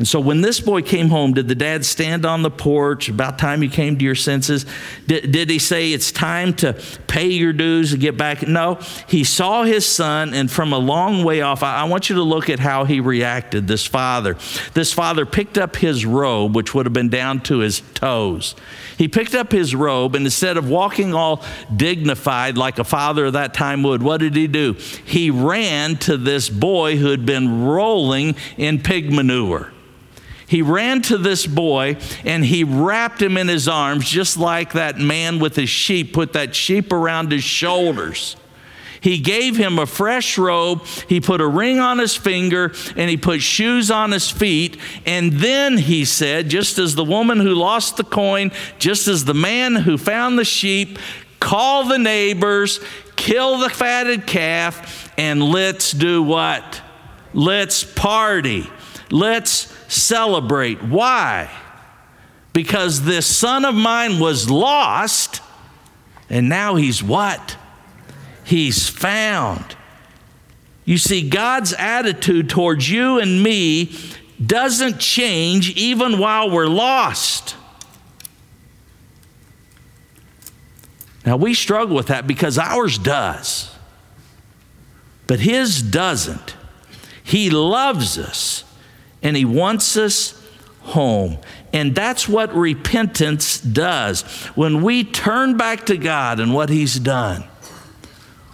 And 0.00 0.08
so 0.08 0.18
when 0.18 0.40
this 0.40 0.60
boy 0.60 0.80
came 0.80 1.10
home, 1.10 1.34
did 1.34 1.46
the 1.46 1.54
dad 1.54 1.84
stand 1.84 2.24
on 2.24 2.40
the 2.40 2.50
porch 2.50 3.10
about 3.10 3.38
time 3.38 3.62
you 3.62 3.68
came 3.68 3.98
to 3.98 4.02
your 4.02 4.14
senses? 4.14 4.64
Did, 5.06 5.30
did 5.30 5.50
he 5.50 5.58
say 5.58 5.92
it's 5.92 6.10
time 6.10 6.54
to 6.54 6.72
pay 7.06 7.28
your 7.28 7.52
dues 7.52 7.92
and 7.92 8.00
get 8.00 8.16
back? 8.16 8.48
No. 8.48 8.78
He 9.06 9.24
saw 9.24 9.64
his 9.64 9.84
son, 9.84 10.32
and 10.32 10.50
from 10.50 10.72
a 10.72 10.78
long 10.78 11.22
way 11.22 11.42
off, 11.42 11.62
I, 11.62 11.82
I 11.82 11.84
want 11.84 12.08
you 12.08 12.16
to 12.16 12.22
look 12.22 12.48
at 12.48 12.58
how 12.58 12.84
he 12.86 12.98
reacted, 13.00 13.68
this 13.68 13.86
father. 13.86 14.38
This 14.72 14.90
father 14.90 15.26
picked 15.26 15.58
up 15.58 15.76
his 15.76 16.06
robe, 16.06 16.56
which 16.56 16.74
would 16.74 16.86
have 16.86 16.94
been 16.94 17.10
down 17.10 17.42
to 17.42 17.58
his 17.58 17.82
toes. 17.92 18.54
He 18.96 19.06
picked 19.06 19.34
up 19.34 19.52
his 19.52 19.74
robe, 19.74 20.14
and 20.14 20.24
instead 20.24 20.56
of 20.56 20.66
walking 20.66 21.12
all 21.12 21.44
dignified 21.76 22.56
like 22.56 22.78
a 22.78 22.84
father 22.84 23.26
of 23.26 23.34
that 23.34 23.52
time 23.52 23.82
would, 23.82 24.02
what 24.02 24.20
did 24.20 24.34
he 24.34 24.46
do? 24.46 24.78
He 25.04 25.30
ran 25.30 25.96
to 25.96 26.16
this 26.16 26.48
boy 26.48 26.96
who 26.96 27.10
had 27.10 27.26
been 27.26 27.66
rolling 27.66 28.34
in 28.56 28.82
pig 28.82 29.12
manure 29.12 29.70
he 30.50 30.62
ran 30.62 31.00
to 31.02 31.16
this 31.16 31.46
boy 31.46 31.96
and 32.24 32.44
he 32.44 32.64
wrapped 32.64 33.22
him 33.22 33.36
in 33.36 33.46
his 33.46 33.68
arms, 33.68 34.10
just 34.10 34.36
like 34.36 34.72
that 34.72 34.98
man 34.98 35.38
with 35.38 35.54
his 35.54 35.68
sheep 35.68 36.12
put 36.12 36.32
that 36.32 36.56
sheep 36.56 36.92
around 36.92 37.30
his 37.30 37.44
shoulders. 37.44 38.34
He 39.00 39.18
gave 39.18 39.56
him 39.56 39.78
a 39.78 39.86
fresh 39.86 40.36
robe, 40.36 40.84
he 41.08 41.20
put 41.20 41.40
a 41.40 41.46
ring 41.46 41.78
on 41.78 42.00
his 42.00 42.16
finger, 42.16 42.74
and 42.96 43.08
he 43.08 43.16
put 43.16 43.40
shoes 43.40 43.92
on 43.92 44.10
his 44.10 44.28
feet. 44.28 44.76
And 45.06 45.34
then 45.34 45.78
he 45.78 46.04
said, 46.04 46.48
just 46.48 46.78
as 46.78 46.96
the 46.96 47.04
woman 47.04 47.38
who 47.38 47.54
lost 47.54 47.96
the 47.96 48.02
coin, 48.02 48.50
just 48.80 49.06
as 49.06 49.24
the 49.24 49.34
man 49.34 49.76
who 49.76 49.96
found 49.96 50.36
the 50.36 50.44
sheep, 50.44 50.98
call 51.38 51.84
the 51.84 51.98
neighbors, 51.98 52.80
kill 53.14 53.58
the 53.58 53.70
fatted 53.70 54.26
calf, 54.26 55.12
and 55.16 55.44
let's 55.44 55.92
do 55.92 56.24
what? 56.24 56.82
Let's 57.32 57.84
party. 57.84 58.68
Let's 59.12 59.69
celebrate. 59.90 60.82
Why? 60.82 61.50
Because 62.52 63.02
this 63.02 63.26
son 63.26 63.64
of 63.64 63.74
mine 63.74 64.18
was 64.18 64.48
lost, 64.48 65.42
and 66.28 66.48
now 66.48 66.76
he's 66.76 67.02
what? 67.02 67.56
He's 68.44 68.88
found. 68.88 69.76
You 70.84 70.98
see, 70.98 71.28
God's 71.28 71.72
attitude 71.74 72.48
towards 72.48 72.88
you 72.90 73.18
and 73.18 73.42
me 73.42 73.94
doesn't 74.44 74.98
change 74.98 75.76
even 75.76 76.18
while 76.18 76.50
we're 76.50 76.66
lost. 76.66 77.56
Now, 81.26 81.36
we 81.36 81.52
struggle 81.52 81.94
with 81.94 82.06
that 82.06 82.26
because 82.26 82.58
ours 82.58 82.98
does, 82.98 83.72
but 85.26 85.40
His 85.40 85.82
doesn't. 85.82 86.56
He 87.22 87.50
loves 87.50 88.18
us 88.18 88.64
and 89.22 89.36
He 89.36 89.44
wants 89.44 89.96
us 89.96 90.40
home. 90.80 91.38
And 91.72 91.94
that's 91.94 92.28
what 92.28 92.54
repentance 92.54 93.60
does. 93.60 94.22
When 94.54 94.82
we 94.82 95.04
turn 95.04 95.56
back 95.56 95.86
to 95.86 95.96
God 95.96 96.40
and 96.40 96.52
what 96.52 96.68
He's 96.68 96.98
done, 96.98 97.44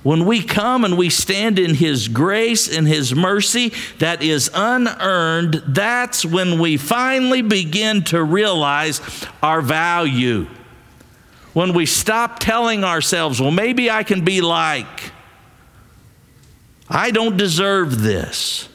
when 0.03 0.25
we 0.25 0.41
come 0.41 0.85
and 0.85 0.97
we 0.97 1.11
stand 1.11 1.59
in 1.59 1.75
His 1.75 2.07
grace 2.07 2.69
and 2.69 2.87
His 2.87 3.15
mercy 3.15 3.73
that 3.99 4.23
is 4.23 4.49
unearned, 4.55 5.63
that's 5.67 6.25
when 6.25 6.61
we 6.61 6.77
finally 6.77 7.43
begin 7.43 8.05
to 8.05 8.23
realize 8.23 9.01
our 9.43 9.61
value. 9.61 10.47
When 11.55 11.73
we 11.73 11.87
stop 11.87 12.39
telling 12.39 12.85
ourselves, 12.85 13.41
well, 13.41 13.51
maybe 13.51 13.91
I 13.91 14.05
can 14.05 14.25
be 14.25 14.43
like, 14.43 15.11
I 16.89 17.11
don't 17.11 17.37
deserve 17.37 18.03
this. 18.03 18.69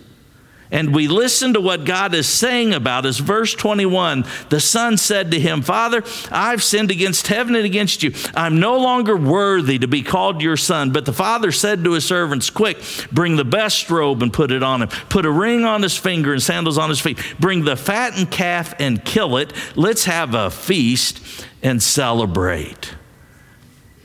And 0.72 0.96
we 0.96 1.10
listen 1.10 1.54
to 1.54 1.62
what 1.62 1.84
God 1.84 2.16
is 2.16 2.28
saying 2.28 2.74
about 2.74 3.06
us. 3.06 3.18
Verse 3.18 3.54
21 3.54 4.26
the 4.50 4.60
son 4.60 4.98
said 4.98 5.32
to 5.32 5.40
him, 5.40 5.62
Father, 5.62 6.04
I've 6.32 6.64
sinned 6.64 6.92
against 6.92 7.28
heaven 7.28 7.56
and 7.56 7.66
against 7.66 8.04
you. 8.04 8.14
I'm 8.34 8.60
no 8.60 8.78
longer 8.78 9.18
worthy 9.18 9.78
to 9.80 9.88
be 9.88 10.02
called 10.02 10.42
your 10.42 10.58
son. 10.58 10.92
But 10.92 11.06
the 11.06 11.14
father 11.14 11.52
said 11.52 11.84
to 11.84 11.92
his 11.92 12.06
servants, 12.06 12.50
Quick, 12.50 12.82
bring 13.12 13.36
the 13.36 13.46
best 13.46 13.90
robe 13.90 14.24
and 14.24 14.32
put 14.32 14.52
it 14.52 14.64
on 14.64 14.82
him. 14.82 14.90
Put 15.10 15.26
a 15.26 15.32
ring 15.32 15.66
on 15.66 15.82
his 15.82 15.98
finger 15.98 16.32
and 16.32 16.42
sandals 16.42 16.78
on 16.78 16.90
his 16.90 17.02
feet. 17.02 17.20
Bring 17.40 17.66
the 17.66 17.76
fattened 17.76 18.32
calf 18.32 18.74
and 18.80 19.04
kill 19.04 19.38
it. 19.38 19.54
Let's 19.76 20.06
have 20.06 20.34
a 20.34 20.50
feast 20.50 21.46
and 21.62 21.84
celebrate. 21.84 22.96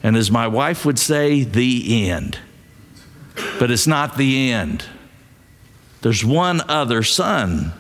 And 0.02 0.16
as 0.16 0.31
my 0.31 0.48
wife 0.48 0.85
would 0.85 0.98
say, 0.98 1.44
the 1.44 2.09
end. 2.09 2.38
But 3.59 3.70
it's 3.70 3.87
not 3.87 4.16
the 4.16 4.50
end. 4.50 4.85
There's 6.07 6.25
one 6.25 6.62
other 6.69 7.03
son. 7.03 7.73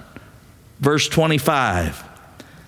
Verse 0.80 1.06
25. 1.06 2.02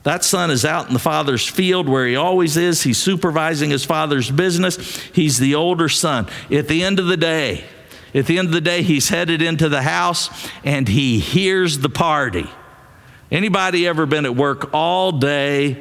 That 0.04 0.22
son 0.22 0.52
is 0.52 0.64
out 0.64 0.86
in 0.86 0.92
the 0.92 1.00
father's 1.00 1.48
field 1.48 1.88
where 1.88 2.06
he 2.06 2.14
always 2.14 2.56
is. 2.56 2.84
He's 2.84 2.98
supervising 2.98 3.70
his 3.70 3.84
father's 3.84 4.30
business. 4.30 4.76
He's 5.12 5.40
the 5.40 5.56
older 5.56 5.88
son. 5.88 6.28
At 6.48 6.68
the 6.68 6.84
end 6.84 7.00
of 7.00 7.06
the 7.06 7.16
day, 7.16 7.64
at 8.14 8.26
the 8.26 8.38
end 8.38 8.46
of 8.46 8.54
the 8.54 8.60
day, 8.60 8.82
he's 8.82 9.08
headed 9.08 9.42
into 9.42 9.68
the 9.68 9.82
house 9.82 10.30
and 10.62 10.86
he 10.86 11.18
hears 11.18 11.80
the 11.80 11.90
party. 11.90 12.48
Anybody 13.28 13.88
ever 13.88 14.06
been 14.06 14.26
at 14.26 14.36
work 14.36 14.72
all 14.72 15.10
day 15.10 15.72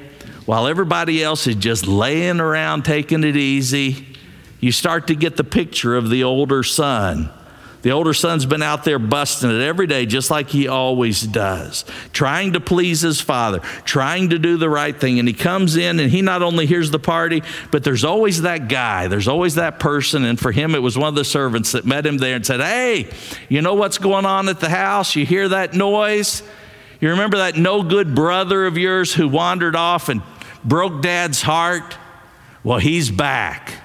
while 0.48 0.66
everybody 0.66 1.22
else 1.24 1.46
is 1.46 1.54
just 1.54 1.86
laying 1.86 2.40
around 2.40 2.84
taking 2.84 3.24
it 3.24 3.36
easy? 3.36 4.18
You 4.60 4.72
start 4.72 5.06
to 5.06 5.16
get 5.16 5.38
the 5.38 5.44
picture 5.44 5.96
of 5.96 6.10
the 6.10 6.24
older 6.24 6.64
son 6.64 7.32
the 7.84 7.92
older 7.92 8.14
son's 8.14 8.46
been 8.46 8.64
out 8.64 8.84
there 8.84 9.00
busting 9.00 9.50
it 9.50 9.62
every 9.62 9.88
day, 9.88 10.06
just 10.06 10.32
like 10.32 10.50
he 10.50 10.68
always 10.68 11.22
does, 11.22 11.86
trying 12.12 12.54
to 12.54 12.60
please 12.60 13.02
his 13.02 13.22
father, 13.22 13.60
trying 13.86 14.30
to 14.30 14.40
do 14.40 14.58
the 14.58 14.70
right 14.70 15.00
thing. 15.00 15.20
And 15.20 15.28
he 15.28 15.34
comes 15.34 15.78
in 15.78 16.00
and 16.00 16.12
he 16.12 16.22
not 16.22 16.42
only 16.42 16.66
hears 16.66 16.92
the 16.92 17.00
party, 17.00 17.44
but 17.72 17.84
there's 17.84 18.04
always 18.04 18.42
that 18.42 18.68
guy, 18.68 19.08
there's 19.08 19.28
always 19.28 19.56
that 19.56 19.80
person. 19.80 20.26
And 20.26 20.40
for 20.40 20.52
him, 20.52 20.74
it 20.74 20.82
was 20.82 20.98
one 20.98 21.10
of 21.10 21.16
the 21.16 21.26
servants 21.26 21.74
that 21.74 21.86
met 21.86 22.06
him 22.06 22.18
there 22.18 22.36
and 22.36 22.46
said, 22.46 22.62
Hey, 22.62 23.10
you 23.48 23.62
know 23.62 23.76
what's 23.76 24.00
going 24.00 24.26
on 24.26 24.50
at 24.50 24.60
the 24.60 24.70
house? 24.70 25.16
You 25.16 25.26
hear 25.26 25.48
that 25.50 25.74
noise? 25.74 26.42
You 27.00 27.12
remember 27.12 27.38
that 27.38 27.58
no 27.58 27.84
good 27.84 28.16
brother 28.16 28.66
of 28.66 28.78
yours 28.78 29.14
who 29.14 29.28
wandered 29.28 29.76
off 29.76 30.10
and 30.10 30.24
broke 30.66 31.04
dad's 31.04 31.44
heart? 31.44 31.96
Well, 32.64 32.80
he's 32.80 33.12
back. 33.12 33.77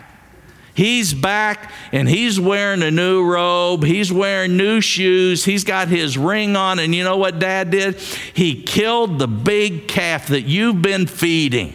He's 0.74 1.12
back 1.12 1.70
and 1.92 2.08
he's 2.08 2.40
wearing 2.40 2.82
a 2.82 2.90
new 2.90 3.24
robe. 3.24 3.84
He's 3.84 4.10
wearing 4.12 4.56
new 4.56 4.80
shoes. 4.80 5.44
He's 5.44 5.64
got 5.64 5.88
his 5.88 6.16
ring 6.16 6.56
on. 6.56 6.78
And 6.78 6.94
you 6.94 7.04
know 7.04 7.18
what 7.18 7.38
dad 7.38 7.70
did? 7.70 7.96
He 7.96 8.62
killed 8.62 9.18
the 9.18 9.28
big 9.28 9.86
calf 9.86 10.28
that 10.28 10.42
you've 10.42 10.80
been 10.80 11.06
feeding 11.06 11.74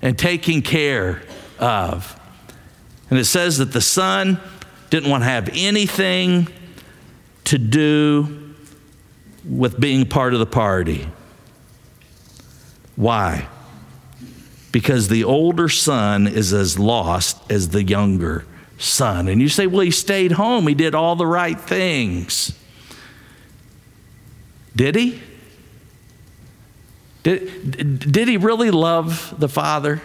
and 0.00 0.18
taking 0.18 0.62
care 0.62 1.22
of. 1.58 2.20
And 3.10 3.18
it 3.18 3.24
says 3.24 3.58
that 3.58 3.72
the 3.72 3.80
son 3.80 4.40
didn't 4.90 5.10
want 5.10 5.22
to 5.22 5.28
have 5.28 5.50
anything 5.52 6.48
to 7.44 7.58
do 7.58 8.54
with 9.48 9.78
being 9.78 10.06
part 10.06 10.34
of 10.34 10.40
the 10.40 10.46
party. 10.46 11.08
Why? 12.96 13.48
Because 14.74 15.06
the 15.06 15.22
older 15.22 15.68
son 15.68 16.26
is 16.26 16.52
as 16.52 16.80
lost 16.80 17.40
as 17.48 17.68
the 17.68 17.84
younger 17.84 18.44
son. 18.76 19.28
And 19.28 19.40
you 19.40 19.48
say, 19.48 19.68
well, 19.68 19.82
he 19.82 19.92
stayed 19.92 20.32
home, 20.32 20.66
he 20.66 20.74
did 20.74 20.96
all 20.96 21.14
the 21.14 21.28
right 21.28 21.60
things. 21.60 22.58
Did 24.74 24.96
he? 24.96 25.22
Did, 27.22 28.10
did 28.10 28.26
he 28.26 28.36
really 28.36 28.72
love 28.72 29.38
the 29.38 29.48
Father? 29.48 30.02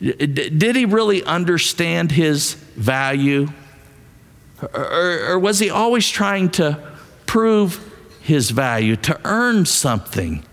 Did 0.00 0.74
he 0.74 0.84
really 0.84 1.22
understand 1.22 2.10
his 2.10 2.54
value? 2.74 3.46
Or, 4.74 5.20
or, 5.28 5.38
was 5.38 5.60
he 5.60 5.70
always 5.70 6.08
trying 6.08 6.50
to 6.50 6.82
prove 7.26 7.94
his 8.22 8.50
value, 8.50 8.96
to 8.96 9.20
earn 9.24 9.66
something, 9.66 10.44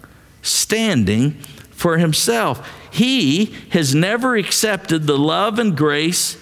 standing 0.43 1.41
for 1.75 1.97
himself? 1.97 2.67
he 2.95 3.53
has 3.71 3.93
never 3.93 4.37
accepted 4.37 5.05
the 5.05 5.17
love 5.17 5.59
and 5.59 5.75
grace 5.75 6.41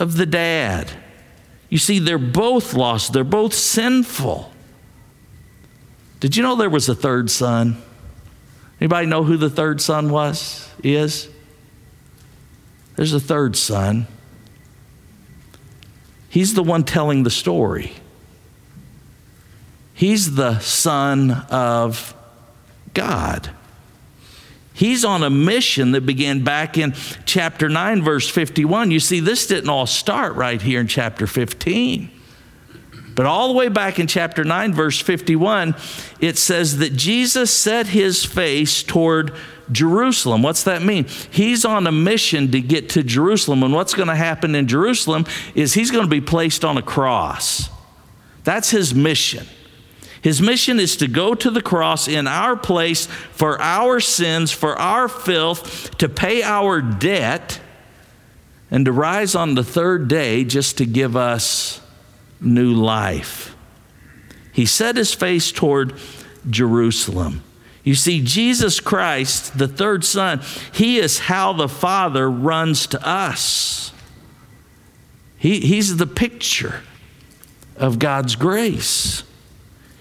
of 0.00 0.16
the 0.16 0.26
dad. 0.26 0.90
You 1.68 1.78
see, 1.78 2.00
they're 2.00 2.18
both 2.18 2.74
lost, 2.74 3.12
they're 3.12 3.22
both 3.22 3.54
sinful. 3.54 4.52
Did 6.18 6.36
you 6.36 6.42
know 6.42 6.56
there 6.56 6.68
was 6.68 6.88
a 6.88 6.94
third 6.94 7.30
son? 7.30 7.80
Anybody 8.80 9.06
know 9.06 9.22
who 9.22 9.36
the 9.36 9.48
third 9.48 9.80
son 9.80 10.10
was? 10.10 10.68
Is? 10.82 11.28
There's 12.96 13.12
a 13.12 13.20
third 13.20 13.54
son. 13.54 14.08
He's 16.28 16.54
the 16.54 16.64
one 16.64 16.82
telling 16.82 17.22
the 17.22 17.30
story. 17.30 17.92
He's 19.94 20.34
the 20.34 20.58
son 20.58 21.30
of 21.48 22.12
God. 22.92 23.50
He's 24.76 25.06
on 25.06 25.22
a 25.22 25.30
mission 25.30 25.92
that 25.92 26.04
began 26.04 26.44
back 26.44 26.76
in 26.76 26.92
chapter 27.24 27.66
9, 27.66 28.02
verse 28.02 28.28
51. 28.28 28.90
You 28.90 29.00
see, 29.00 29.20
this 29.20 29.46
didn't 29.46 29.70
all 29.70 29.86
start 29.86 30.34
right 30.34 30.60
here 30.60 30.80
in 30.80 30.86
chapter 30.86 31.26
15. 31.26 32.10
But 33.14 33.24
all 33.24 33.48
the 33.48 33.54
way 33.54 33.68
back 33.68 33.98
in 33.98 34.06
chapter 34.06 34.44
9, 34.44 34.74
verse 34.74 35.00
51, 35.00 35.74
it 36.20 36.36
says 36.36 36.76
that 36.76 36.92
Jesus 36.92 37.50
set 37.50 37.86
his 37.86 38.22
face 38.26 38.82
toward 38.82 39.32
Jerusalem. 39.72 40.42
What's 40.42 40.64
that 40.64 40.82
mean? 40.82 41.06
He's 41.30 41.64
on 41.64 41.86
a 41.86 41.92
mission 41.92 42.52
to 42.52 42.60
get 42.60 42.90
to 42.90 43.02
Jerusalem. 43.02 43.62
And 43.62 43.72
what's 43.72 43.94
going 43.94 44.08
to 44.08 44.14
happen 44.14 44.54
in 44.54 44.68
Jerusalem 44.68 45.24
is 45.54 45.72
he's 45.72 45.90
going 45.90 46.04
to 46.04 46.10
be 46.10 46.20
placed 46.20 46.66
on 46.66 46.76
a 46.76 46.82
cross. 46.82 47.70
That's 48.44 48.68
his 48.68 48.94
mission. 48.94 49.46
His 50.26 50.42
mission 50.42 50.80
is 50.80 50.96
to 50.96 51.06
go 51.06 51.36
to 51.36 51.52
the 51.52 51.62
cross 51.62 52.08
in 52.08 52.26
our 52.26 52.56
place 52.56 53.06
for 53.06 53.62
our 53.62 54.00
sins, 54.00 54.50
for 54.50 54.76
our 54.76 55.06
filth, 55.06 55.96
to 55.98 56.08
pay 56.08 56.42
our 56.42 56.80
debt, 56.82 57.60
and 58.68 58.84
to 58.86 58.90
rise 58.90 59.36
on 59.36 59.54
the 59.54 59.62
third 59.62 60.08
day 60.08 60.42
just 60.42 60.78
to 60.78 60.84
give 60.84 61.14
us 61.14 61.80
new 62.40 62.74
life. 62.74 63.54
He 64.50 64.66
set 64.66 64.96
his 64.96 65.14
face 65.14 65.52
toward 65.52 65.94
Jerusalem. 66.50 67.44
You 67.84 67.94
see, 67.94 68.20
Jesus 68.20 68.80
Christ, 68.80 69.56
the 69.56 69.68
third 69.68 70.04
Son, 70.04 70.40
He 70.72 70.98
is 70.98 71.20
how 71.20 71.52
the 71.52 71.68
Father 71.68 72.28
runs 72.28 72.88
to 72.88 73.08
us. 73.08 73.92
He, 75.38 75.60
he's 75.60 75.98
the 75.98 76.06
picture 76.08 76.82
of 77.76 78.00
God's 78.00 78.34
grace. 78.34 79.22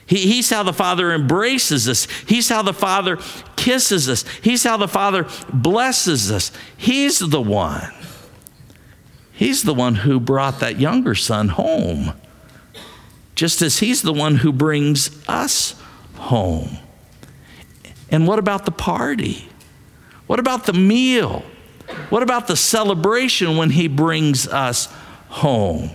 He, 0.08 0.28
he's 0.28 0.50
how 0.50 0.64
the 0.64 0.74
Father 0.74 1.12
embraces 1.12 1.90
us. 1.90 2.08
He's 2.28 2.50
how 2.50 2.62
the 2.62 2.74
Father 2.74 3.18
kisses 3.56 4.08
us. 4.08 4.24
He's 4.42 4.64
how 4.64 4.78
the 4.78 4.88
Father 4.88 5.28
blesses 5.52 6.32
us. 6.32 6.52
He's 6.78 7.20
the 7.20 7.42
one. 7.42 7.92
He's 9.32 9.64
the 9.64 9.74
one 9.74 9.96
who 9.96 10.20
brought 10.20 10.60
that 10.60 10.80
younger 10.80 11.16
son 11.16 11.50
home, 11.50 12.14
just 13.36 13.62
as 13.62 13.80
He's 13.80 14.02
the 14.02 14.14
one 14.14 14.38
who 14.38 14.54
brings 14.54 15.12
us 15.28 15.76
home. 16.16 16.78
And 18.10 18.28
what 18.28 18.40
about 18.40 18.66
the 18.66 18.72
party? 18.72 19.50
What 20.28 20.40
about 20.40 20.66
the 20.66 20.74
meal? 20.74 21.44
What 22.10 22.24
about 22.24 22.48
the 22.48 22.56
celebration 22.56 23.58
when 23.58 23.72
He 23.72 23.88
brings 23.88 24.48
us 24.48 24.88
home? 25.28 25.92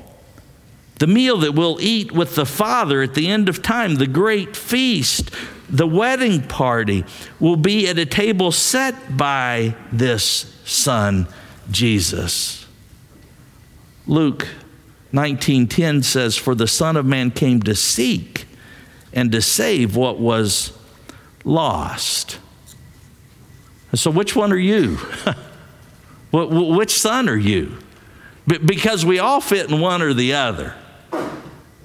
The 1.01 1.07
meal 1.07 1.39
that 1.39 1.53
we'll 1.53 1.81
eat 1.81 2.13
with 2.13 2.35
the 2.35 2.45
Father 2.45 3.01
at 3.01 3.15
the 3.15 3.27
end 3.27 3.49
of 3.49 3.63
time, 3.63 3.95
the 3.95 4.07
great 4.07 4.55
feast, 4.55 5.31
the 5.71 5.87
wedding 5.87 6.43
party, 6.43 7.07
will 7.41 7.57
be 7.57 7.89
at 7.89 7.99
a 7.99 8.05
table 8.05 8.53
set 8.53 9.17
by 9.17 9.75
this 9.91 10.55
Son, 10.67 11.27
Jesus. 11.71 12.67
Luke 14.07 14.47
19:10 15.11 16.03
says, 16.03 16.37
"For 16.37 16.55
the 16.55 16.67
Son 16.67 16.99
of 16.99 17.07
Man 17.07 17.31
came 17.31 17.63
to 17.63 17.75
seek 17.75 18.47
and 19.11 19.33
to 19.33 19.41
save 19.41 19.97
what 19.97 20.21
was 20.21 20.73
lost." 21.45 22.39
So, 23.95 24.11
which 24.11 24.37
one 24.37 24.53
are 24.53 24.59
you? 24.59 24.99
which 26.31 26.93
son 26.93 27.29
are 27.29 27.37
you? 27.37 27.79
Because 28.47 29.07
we 29.07 29.19
all 29.19 29.41
fit 29.41 29.71
in 29.71 29.81
one 29.81 30.03
or 30.03 30.13
the 30.13 30.35
other. 30.35 30.75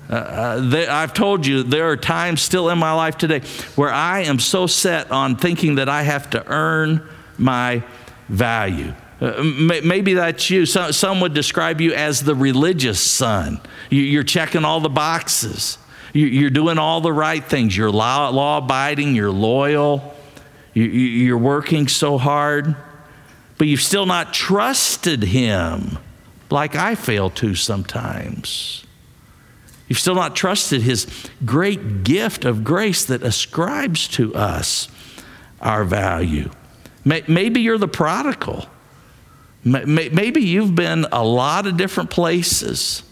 Uh, 0.09 0.13
uh, 0.13 0.69
they, 0.69 0.87
I've 0.87 1.13
told 1.13 1.47
you 1.47 1.63
there 1.63 1.89
are 1.89 1.97
times 1.97 2.41
still 2.41 2.69
in 2.69 2.77
my 2.77 2.93
life 2.93 3.17
today 3.17 3.41
where 3.75 3.91
I 3.91 4.21
am 4.21 4.39
so 4.39 4.67
set 4.67 5.11
on 5.11 5.35
thinking 5.35 5.75
that 5.75 5.89
I 5.89 6.03
have 6.03 6.29
to 6.31 6.45
earn 6.47 7.07
my 7.37 7.83
value. 8.29 8.93
Uh, 9.19 9.43
maybe 9.83 10.13
that's 10.13 10.49
you. 10.49 10.65
Some, 10.65 10.91
some, 10.91 11.21
would 11.21 11.33
describe 11.33 11.81
you 11.81 11.93
as 11.93 12.21
the 12.21 12.35
religious 12.35 12.99
son. 12.99 13.61
You, 13.89 14.01
you're 14.01 14.23
checking 14.23 14.65
all 14.65 14.79
the 14.79 14.89
boxes. 14.89 15.77
You're 16.13 16.49
doing 16.49 16.77
all 16.77 17.01
the 17.01 17.11
right 17.11 17.43
things. 17.43 17.75
You're 17.75 17.91
law 17.91 18.57
abiding, 18.57 19.15
you're 19.15 19.31
loyal, 19.31 20.15
you're 20.73 21.37
working 21.37 21.89
so 21.89 22.17
hard, 22.17 22.73
but 23.57 23.67
you've 23.67 23.81
still 23.81 24.05
not 24.05 24.33
trusted 24.33 25.23
Him 25.23 25.97
like 26.49 26.73
I 26.73 26.95
fail 26.95 27.29
to 27.31 27.53
sometimes. 27.53 28.84
You've 29.87 29.99
still 29.99 30.15
not 30.15 30.35
trusted 30.35 30.81
His 30.81 31.07
great 31.45 32.03
gift 32.03 32.45
of 32.45 32.63
grace 32.63 33.05
that 33.05 33.21
ascribes 33.21 34.07
to 34.09 34.33
us 34.35 34.87
our 35.61 35.83
value. 35.83 36.49
Maybe 37.03 37.61
you're 37.61 37.77
the 37.77 37.87
prodigal. 37.87 38.67
Maybe 39.63 40.41
you've 40.41 40.75
been 40.75 41.05
a 41.11 41.23
lot 41.23 41.67
of 41.67 41.77
different 41.77 42.09
places 42.09 43.03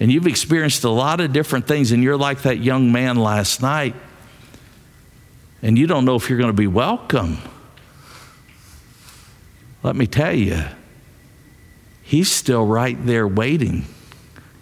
and 0.00 0.10
you've 0.10 0.26
experienced 0.26 0.82
a 0.82 0.90
lot 0.90 1.20
of 1.20 1.32
different 1.32 1.68
things, 1.68 1.92
and 1.92 2.02
you're 2.02 2.16
like 2.16 2.42
that 2.42 2.58
young 2.58 2.90
man 2.90 3.16
last 3.16 3.62
night, 3.62 3.94
and 5.62 5.78
you 5.78 5.86
don't 5.86 6.04
know 6.04 6.16
if 6.16 6.28
you're 6.28 6.38
going 6.38 6.50
to 6.50 6.56
be 6.56 6.66
welcome. 6.66 7.38
Let 9.84 9.94
me 9.94 10.08
tell 10.08 10.34
you, 10.34 10.64
He's 12.02 12.28
still 12.32 12.66
right 12.66 12.96
there 13.06 13.28
waiting 13.28 13.84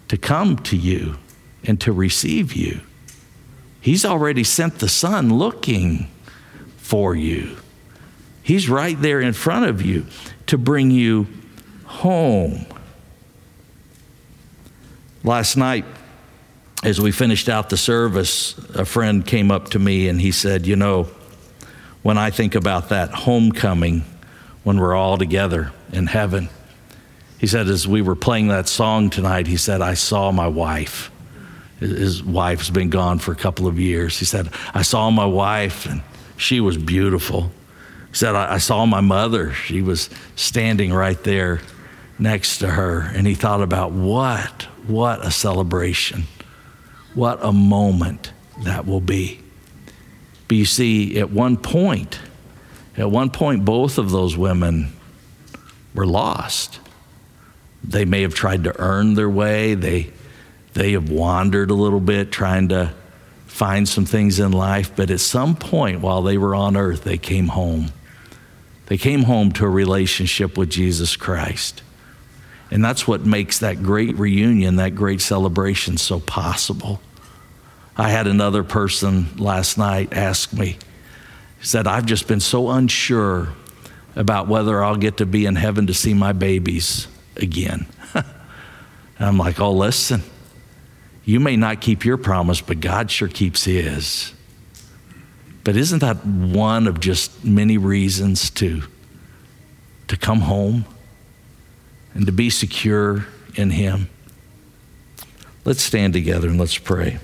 to 0.09 0.17
come 0.17 0.57
to 0.57 0.77
you 0.77 1.17
and 1.65 1.79
to 1.81 1.91
receive 1.91 2.53
you. 2.53 2.81
He's 3.79 4.05
already 4.05 4.43
sent 4.43 4.79
the 4.79 4.89
Son 4.89 5.33
looking 5.33 6.09
for 6.77 7.15
you. 7.15 7.57
He's 8.43 8.69
right 8.69 8.99
there 8.99 9.21
in 9.21 9.33
front 9.33 9.65
of 9.65 9.81
you 9.81 10.05
to 10.47 10.57
bring 10.57 10.91
you 10.91 11.27
home. 11.85 12.65
Last 15.23 15.55
night, 15.55 15.85
as 16.83 16.99
we 16.99 17.11
finished 17.11 17.47
out 17.47 17.69
the 17.69 17.77
service, 17.77 18.57
a 18.75 18.85
friend 18.85 19.25
came 19.25 19.51
up 19.51 19.69
to 19.69 19.79
me 19.79 20.07
and 20.07 20.19
he 20.19 20.31
said, 20.31 20.65
You 20.65 20.75
know, 20.75 21.09
when 22.01 22.17
I 22.17 22.31
think 22.31 22.55
about 22.55 22.89
that 22.89 23.11
homecoming, 23.11 24.03
when 24.63 24.79
we're 24.79 24.95
all 24.95 25.17
together 25.17 25.71
in 25.91 26.07
heaven, 26.07 26.49
he 27.37 27.47
said, 27.47 27.67
as 27.67 27.87
we 27.87 28.03
were 28.03 28.15
playing 28.15 28.49
that 28.49 28.67
song 28.67 29.09
tonight, 29.09 29.47
he 29.47 29.57
said, 29.57 29.81
I 29.81 29.95
saw 29.95 30.31
my 30.31 30.47
wife. 30.47 31.11
His 31.81 32.23
wife's 32.23 32.69
been 32.69 32.89
gone 32.89 33.17
for 33.17 33.31
a 33.31 33.35
couple 33.35 33.67
of 33.67 33.79
years. 33.79 34.19
He 34.19 34.25
said, 34.25 34.49
I 34.73 34.83
saw 34.83 35.09
my 35.09 35.25
wife 35.25 35.87
and 35.87 36.03
she 36.37 36.59
was 36.61 36.77
beautiful. 36.77 37.51
He 38.09 38.15
said, 38.15 38.35
I, 38.35 38.59
saw 38.59 38.85
my 38.85 39.01
mother. 39.01 39.51
She 39.53 39.81
was 39.81 40.09
standing 40.35 40.93
right 40.93 41.21
there 41.23 41.59
next 42.19 42.59
to 42.59 42.67
her. 42.67 43.01
And 43.01 43.25
he 43.25 43.33
thought 43.33 43.61
about 43.61 43.91
what 43.91 44.67
what 44.87 45.25
a 45.25 45.31
celebration. 45.31 46.23
What 47.13 47.39
a 47.41 47.51
moment 47.51 48.31
that 48.63 48.85
will 48.85 49.01
be. 49.01 49.39
But 50.47 50.57
you 50.57 50.65
see, 50.65 51.19
at 51.19 51.31
one 51.31 51.57
point, 51.57 52.19
at 52.97 53.09
one 53.09 53.29
point, 53.29 53.65
both 53.65 53.97
of 53.97 54.11
those 54.11 54.37
women 54.37 54.93
were 55.93 56.05
lost. 56.05 56.79
They 57.83 58.05
may 58.05 58.21
have 58.21 58.35
tried 58.35 58.65
to 58.65 58.79
earn 58.79 59.15
their 59.15 59.29
way. 59.29 59.73
They, 59.75 60.11
they 60.73 60.93
have 60.93 61.09
wandered 61.09 61.69
a 61.71 61.75
little 61.75 61.99
bit 61.99 62.31
trying 62.31 62.69
to 62.69 62.93
find 63.45 63.87
some 63.87 64.05
things 64.05 64.39
in 64.39 64.51
life. 64.51 64.95
But 64.95 65.11
at 65.11 65.19
some 65.19 65.55
point 65.55 66.01
while 66.01 66.21
they 66.21 66.37
were 66.37 66.55
on 66.55 66.77
earth, 66.77 67.03
they 67.03 67.17
came 67.17 67.49
home. 67.49 67.91
They 68.85 68.97
came 68.97 69.23
home 69.23 69.51
to 69.53 69.65
a 69.65 69.69
relationship 69.69 70.57
with 70.57 70.69
Jesus 70.69 71.15
Christ. 71.15 71.83
And 72.71 72.83
that's 72.83 73.05
what 73.05 73.25
makes 73.25 73.59
that 73.59 73.83
great 73.83 74.17
reunion, 74.17 74.77
that 74.77 74.95
great 74.95 75.21
celebration 75.21 75.97
so 75.97 76.21
possible. 76.21 77.01
I 77.97 78.09
had 78.09 78.27
another 78.27 78.63
person 78.63 79.27
last 79.37 79.77
night 79.77 80.13
ask 80.13 80.53
me, 80.53 80.77
he 81.59 81.65
said, 81.65 81.85
I've 81.85 82.05
just 82.05 82.27
been 82.27 82.39
so 82.39 82.69
unsure 82.69 83.49
about 84.15 84.47
whether 84.47 84.83
I'll 84.83 84.95
get 84.95 85.17
to 85.17 85.25
be 85.25 85.45
in 85.45 85.55
heaven 85.55 85.87
to 85.87 85.93
see 85.93 86.13
my 86.13 86.31
babies 86.31 87.07
again. 87.35 87.85
I'm 89.19 89.37
like, 89.37 89.59
oh, 89.59 89.71
listen, 89.71 90.23
you 91.23 91.39
may 91.39 91.55
not 91.55 91.81
keep 91.81 92.05
your 92.05 92.17
promise, 92.17 92.61
but 92.61 92.79
God 92.79 93.11
sure 93.11 93.27
keeps 93.27 93.65
his. 93.65 94.33
But 95.63 95.75
isn't 95.75 95.99
that 95.99 96.25
one 96.25 96.87
of 96.87 96.99
just 96.99 97.45
many 97.45 97.77
reasons 97.77 98.49
to, 98.51 98.83
to 100.07 100.17
come 100.17 100.41
home? 100.41 100.85
and 102.13 102.25
to 102.25 102.31
be 102.31 102.49
secure 102.49 103.25
in 103.55 103.71
Him. 103.71 104.09
Let's 105.63 105.81
stand 105.81 106.13
together 106.13 106.47
and 106.47 106.59
let's 106.59 106.77
pray. 106.77 107.19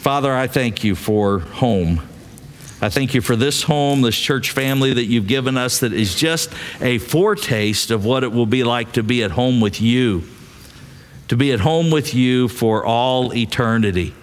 Father, 0.00 0.32
I 0.32 0.46
thank 0.46 0.82
you 0.82 0.94
for 0.94 1.40
home. 1.40 2.02
I 2.82 2.88
thank 2.88 3.14
you 3.14 3.20
for 3.20 3.36
this 3.36 3.62
home, 3.62 4.00
this 4.00 4.16
church 4.16 4.52
family 4.52 4.94
that 4.94 5.04
you've 5.04 5.26
given 5.26 5.58
us 5.58 5.80
that 5.80 5.92
is 5.92 6.14
just 6.14 6.50
a 6.80 6.98
foretaste 6.98 7.90
of 7.90 8.06
what 8.06 8.24
it 8.24 8.32
will 8.32 8.46
be 8.46 8.64
like 8.64 8.92
to 8.92 9.02
be 9.02 9.22
at 9.22 9.32
home 9.32 9.60
with 9.60 9.82
you, 9.82 10.24
to 11.30 11.36
be 11.36 11.50
at 11.50 11.60
home 11.60 11.90
with 11.90 12.14
you 12.14 12.46
for 12.46 12.84
all 12.84 13.34
eternity, 13.34 14.14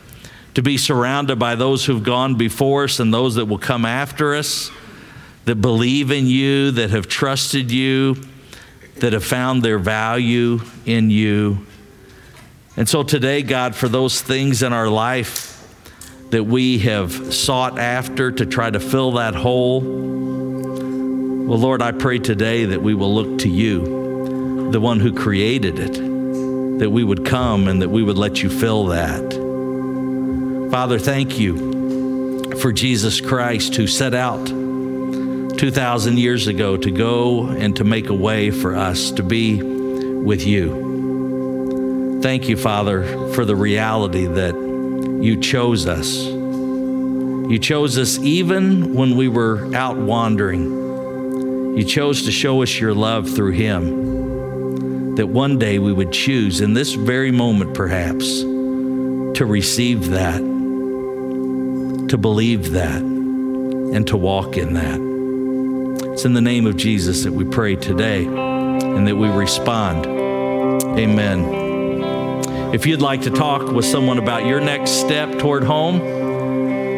to 0.54 0.62
be 0.62 0.78
surrounded 0.78 1.40
by 1.40 1.56
those 1.56 1.86
who've 1.86 2.04
gone 2.04 2.36
before 2.36 2.84
us 2.84 3.00
and 3.00 3.12
those 3.14 3.36
that 3.36 3.46
will 3.46 3.58
come 3.58 3.84
after 3.84 4.36
us, 4.36 4.70
that 5.46 5.56
believe 5.56 6.12
in 6.12 6.28
you, 6.28 6.70
that 6.70 6.92
have 6.92 7.08
trusted 7.08 7.72
you 7.72 8.16
that 9.00 9.14
have 9.14 9.24
found 9.24 9.64
their 9.64 9.80
value 9.80 10.60
in 10.86 11.10
you. 11.10 11.66
And 12.76 12.88
so 12.88 13.04
today, 13.04 13.42
God, 13.44 13.76
for 13.76 13.88
those 13.88 14.22
things 14.22 14.64
in 14.64 14.74
our 14.74 14.90
life 14.90 15.54
that 16.30 16.44
we 16.44 16.80
have 16.80 17.34
sought 17.34 17.80
after 17.80 18.32
to 18.32 18.46
try 18.46 18.70
to 18.70 18.80
fill 18.80 19.14
that 19.14 19.36
hole, 19.36 19.82
well, 19.82 21.60
Lord, 21.60 21.82
I 21.82 21.92
pray 21.92 22.20
today 22.20 22.66
that 22.66 22.82
we 22.82 22.94
will 22.94 23.14
look 23.14 23.40
to 23.40 23.50
you, 23.50 24.72
the 24.72 24.82
one 24.82 25.00
who 25.00 25.14
created 25.14 25.80
it, 25.80 26.17
that 26.80 26.90
we 26.90 27.04
would 27.04 27.26
come 27.26 27.68
and 27.68 27.82
that 27.82 27.90
we 27.90 28.04
would 28.04 28.18
let 28.18 28.42
you 28.44 28.50
fill 28.50 28.86
that. 28.88 29.34
Father, 30.72 31.00
thank 31.00 31.40
you 31.40 32.56
for 32.58 32.72
Jesus 32.72 33.22
Christ 33.22 33.76
who 33.76 33.88
set 33.88 34.14
out 34.14 34.46
2,000 34.48 36.18
years 36.20 36.48
ago 36.48 36.78
to 36.78 36.92
go 36.92 37.48
and 37.48 37.76
to 37.78 37.84
make 37.84 38.10
a 38.10 38.14
way 38.14 38.52
for 38.52 38.76
us 38.76 39.12
to 39.12 39.24
be 39.24 39.62
with 39.62 40.46
you. 40.46 42.20
Thank 42.22 42.50
you, 42.50 42.58
Father, 42.58 43.04
for 43.34 43.46
the 43.46 43.56
reality 43.56 44.26
that 44.26 44.56
you 44.56 45.40
chose 45.40 45.88
us. 45.88 46.18
You 46.18 47.58
chose 47.60 47.98
us 47.98 48.20
even 48.20 48.94
when 48.94 49.16
we 49.16 49.28
were 49.28 49.74
out 49.76 49.98
wandering. 49.98 51.78
You 51.78 51.84
chose 51.84 52.24
to 52.24 52.32
show 52.32 52.62
us 52.62 52.80
your 52.80 52.94
love 52.94 53.30
through 53.30 53.54
Him. 53.54 54.27
That 55.18 55.30
one 55.30 55.58
day 55.58 55.80
we 55.80 55.92
would 55.92 56.12
choose, 56.12 56.62
in 56.62 56.76
this 56.76 56.94
very 56.94 57.32
moment 57.32 57.74
perhaps, 57.74 58.42
to 58.42 59.46
receive 59.48 60.12
that, 60.12 60.38
to 62.10 62.18
believe 62.20 62.74
that, 62.74 63.02
and 63.02 64.06
to 64.06 64.16
walk 64.16 64.58
in 64.58 64.76
that. 64.76 66.12
It's 66.12 66.24
in 66.24 66.34
the 66.34 66.42
name 66.42 66.68
of 66.68 66.78
Jesus 66.78 67.24
that 67.24 67.34
we 67.34 67.46
pray 67.46 67.76
today 67.76 68.26
and 68.26 69.08
that 69.08 69.16
we 69.16 69.28
respond. 69.30 70.06
Amen. 70.06 71.46
If 72.76 72.86
you'd 72.86 73.02
like 73.02 73.24
to 73.24 73.32
talk 73.32 73.72
with 73.72 73.86
someone 73.86 74.20
about 74.20 74.46
your 74.46 74.62
next 74.62 74.92
step 74.92 75.40
toward 75.40 75.64
home, 75.64 76.00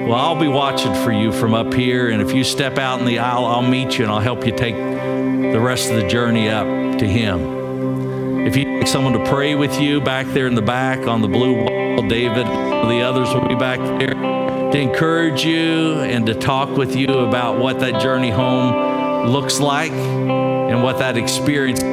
well, 0.09 0.19
I'll 0.19 0.37
be 0.37 0.49
watching 0.49 0.93
for 1.05 1.13
you 1.13 1.31
from 1.31 1.53
up 1.53 1.73
here. 1.73 2.09
And 2.09 2.21
if 2.21 2.33
you 2.33 2.43
step 2.43 2.77
out 2.77 2.99
in 2.99 3.05
the 3.05 3.19
aisle, 3.19 3.45
I'll 3.45 3.61
meet 3.61 3.97
you 3.97 4.03
and 4.03 4.11
I'll 4.11 4.19
help 4.19 4.45
you 4.45 4.51
take 4.51 4.75
the 4.75 5.59
rest 5.61 5.89
of 5.89 6.01
the 6.01 6.07
journey 6.09 6.49
up 6.49 6.67
to 6.99 7.07
Him. 7.07 7.58
Someone 8.89 9.13
to 9.13 9.23
pray 9.29 9.53
with 9.53 9.79
you 9.79 10.01
back 10.01 10.25
there 10.25 10.47
in 10.47 10.55
the 10.55 10.63
back 10.63 11.05
on 11.05 11.21
the 11.21 11.27
blue 11.27 11.53
wall, 11.53 12.07
David, 12.07 12.47
the 12.47 13.01
others 13.03 13.31
will 13.31 13.47
be 13.47 13.53
back 13.53 13.77
there 13.99 14.15
to 14.15 14.79
encourage 14.79 15.45
you 15.45 15.99
and 15.99 16.25
to 16.25 16.33
talk 16.33 16.75
with 16.75 16.95
you 16.95 17.05
about 17.05 17.59
what 17.59 17.79
that 17.81 18.01
journey 18.01 18.31
home 18.31 19.29
looks 19.29 19.59
like 19.59 19.91
and 19.91 20.81
what 20.81 20.97
that 20.97 21.17
experience 21.17 21.83